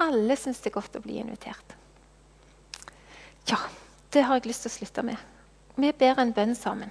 Alle 0.00 0.36
syns 0.40 0.62
det 0.62 0.70
er 0.70 0.78
godt 0.78 0.96
å 0.96 1.04
bli 1.04 1.18
invitert. 1.20 1.74
Ja, 3.50 3.58
det 4.14 4.22
har 4.24 4.38
jeg 4.38 4.48
lyst 4.48 4.64
til 4.64 4.72
å 4.72 4.76
slutte 4.78 5.04
med. 5.04 5.20
Vi 5.76 5.92
ber 5.92 6.20
en 6.22 6.32
bønn 6.32 6.54
sammen. 6.56 6.90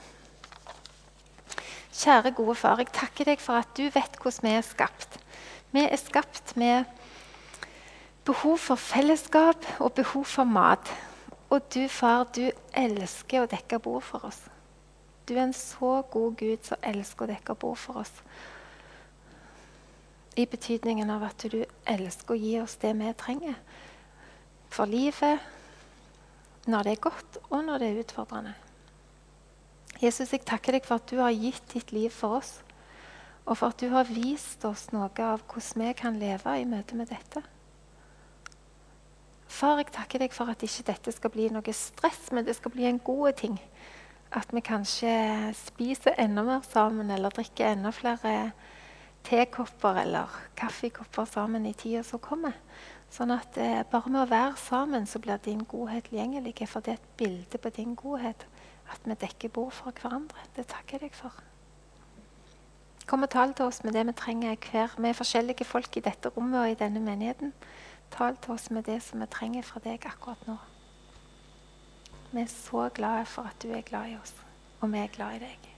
Kjære, 1.97 2.36
gode 2.38 2.54
far, 2.56 2.78
jeg 2.78 2.93
takker 2.93 3.26
deg 3.26 3.41
for 3.41 3.58
at 3.58 3.73
du 3.73 3.88
vet 3.89 4.19
hvordan 4.21 4.45
vi 4.45 4.54
er 4.54 4.65
skapt. 4.65 5.17
Vi 5.73 5.82
er 5.82 5.97
skapt 5.97 6.54
med 6.62 6.86
behov 8.28 8.60
for 8.60 8.80
fellesskap 8.80 9.66
og 9.80 9.94
behov 9.94 10.26
for 10.28 10.44
mat. 10.44 10.92
Og 11.50 11.63
du, 11.74 11.88
far, 11.88 12.28
du 12.36 12.50
elsker 12.76 13.46
å 13.46 13.50
dekke 13.50 13.80
bord 13.80 14.04
for 14.04 14.28
oss. 14.28 14.42
Du 15.28 15.36
er 15.36 15.46
en 15.46 15.56
så 15.56 16.02
god 16.12 16.36
Gud 16.40 16.68
som 16.68 16.84
elsker 16.84 17.26
å 17.26 17.32
dekke 17.32 17.56
bord 17.60 17.80
for 17.80 18.04
oss. 18.04 18.12
I 20.38 20.46
betydningen 20.46 21.10
av 21.10 21.24
at 21.30 21.48
du 21.50 21.63
elsker 21.88 22.36
å 22.36 22.40
gi 22.40 22.54
oss 22.62 22.78
det 22.84 22.94
vi 23.00 23.16
trenger 23.18 23.56
for 24.70 24.90
livet, 24.92 25.40
når 26.68 26.84
det 26.84 26.94
er 26.94 27.04
godt, 27.08 27.38
og 27.48 27.62
når 27.63 27.80
det 27.80 27.90
er 27.90 28.00
utfordrende. 28.04 28.54
Jesus, 30.04 30.34
jeg 30.34 30.44
takker 30.46 30.76
deg 30.76 30.86
for 30.86 31.00
at 31.00 31.10
du 31.10 31.18
har 31.24 31.34
gitt 31.34 31.72
ditt 31.74 31.94
liv 31.96 32.12
for 32.13 32.42
oss. 32.42 32.58
Og 33.48 33.56
for 33.56 33.72
at 33.72 33.80
du 33.80 33.88
har 33.94 34.10
vist 34.12 34.66
oss 34.68 34.90
noe 34.92 35.08
av 35.24 35.46
hvordan 35.48 35.88
vi 35.88 35.94
kan 35.98 36.20
leve 36.20 36.58
i 36.60 36.68
møte 36.68 37.00
med 37.00 37.10
dette. 37.10 37.42
Far, 39.48 39.80
jeg 39.80 39.92
takker 39.96 40.22
deg 40.22 40.34
for 40.36 40.52
at 40.52 40.64
ikke 40.64 40.90
dette 40.92 41.14
skal 41.16 41.32
bli 41.34 41.48
noe 41.54 41.74
stress, 41.74 42.28
men 42.36 42.46
det 42.46 42.58
skal 42.58 42.74
bli 42.74 42.88
en 42.90 43.00
god 43.00 43.38
ting. 43.40 43.56
At 44.36 44.52
vi 44.52 44.62
kanskje 44.62 45.12
spiser 45.56 46.18
enda 46.20 46.44
mer 46.44 46.66
sammen, 46.68 47.12
eller 47.12 47.34
drikker 47.34 47.72
enda 47.72 47.94
flere 47.96 48.52
tekopper 49.28 50.02
eller 50.04 50.32
kaffekopper 50.56 51.26
sammen 51.26 51.66
i 51.66 51.74
tida 51.76 52.04
som 52.04 52.20
kommer. 52.24 52.56
Sånn 53.12 53.32
at 53.32 53.58
eh, 53.60 53.84
bare 53.88 54.12
med 54.12 54.26
å 54.26 54.30
være 54.30 54.56
sammen 54.60 55.08
så 55.08 55.20
blir 55.24 55.40
din 55.44 55.64
godhet 55.68 56.10
tilgjengelig, 56.10 56.68
for 56.68 56.84
det 56.84 56.96
er 56.96 57.00
et 57.00 57.12
bilde 57.20 57.60
på 57.60 57.72
din 57.76 57.96
godhet 57.96 58.48
at 58.92 59.04
vi 59.04 59.16
dekker 59.20 59.52
bord 59.52 59.76
for 59.76 59.96
hverandre. 59.96 60.48
Det 60.56 60.68
takker 60.68 60.98
jeg 60.98 61.08
deg 61.08 61.16
for. 61.16 61.44
Kom 63.08 63.24
og 63.24 63.32
tal 63.32 63.54
til 63.56 63.70
oss 63.70 63.84
med 63.86 63.96
det 63.96 64.04
vi 64.10 64.16
trenger 64.20 64.56
hver. 64.68 64.96
Vi 65.00 65.10
er 65.10 65.16
forskjellige 65.16 65.68
folk 65.68 65.96
i 65.96 66.04
dette 66.04 66.32
rommet 66.36 66.60
og 66.60 66.72
i 66.72 66.80
denne 66.80 67.00
menigheten. 67.04 67.54
Tal 68.12 68.38
til 68.41 68.54
oss 68.54 68.70
med 68.72 68.84
det 68.84 69.02
som 69.04 69.22
vi 69.22 69.30
trenger 69.32 69.65
fra 69.67 69.82
deg 69.84 70.06
akkurat 70.10 70.48
nå. 70.48 70.58
Vi 72.32 72.41
er 72.41 72.52
så 72.52 72.89
glade 72.93 73.26
for 73.26 73.48
at 73.48 73.62
du 73.63 73.72
er 73.72 73.86
glad 73.88 74.12
i 74.12 74.17
oss, 74.20 74.34
og 74.82 74.91
vi 74.91 75.00
er 75.00 75.12
glad 75.13 75.39
i 75.39 75.43
deg. 75.46 75.77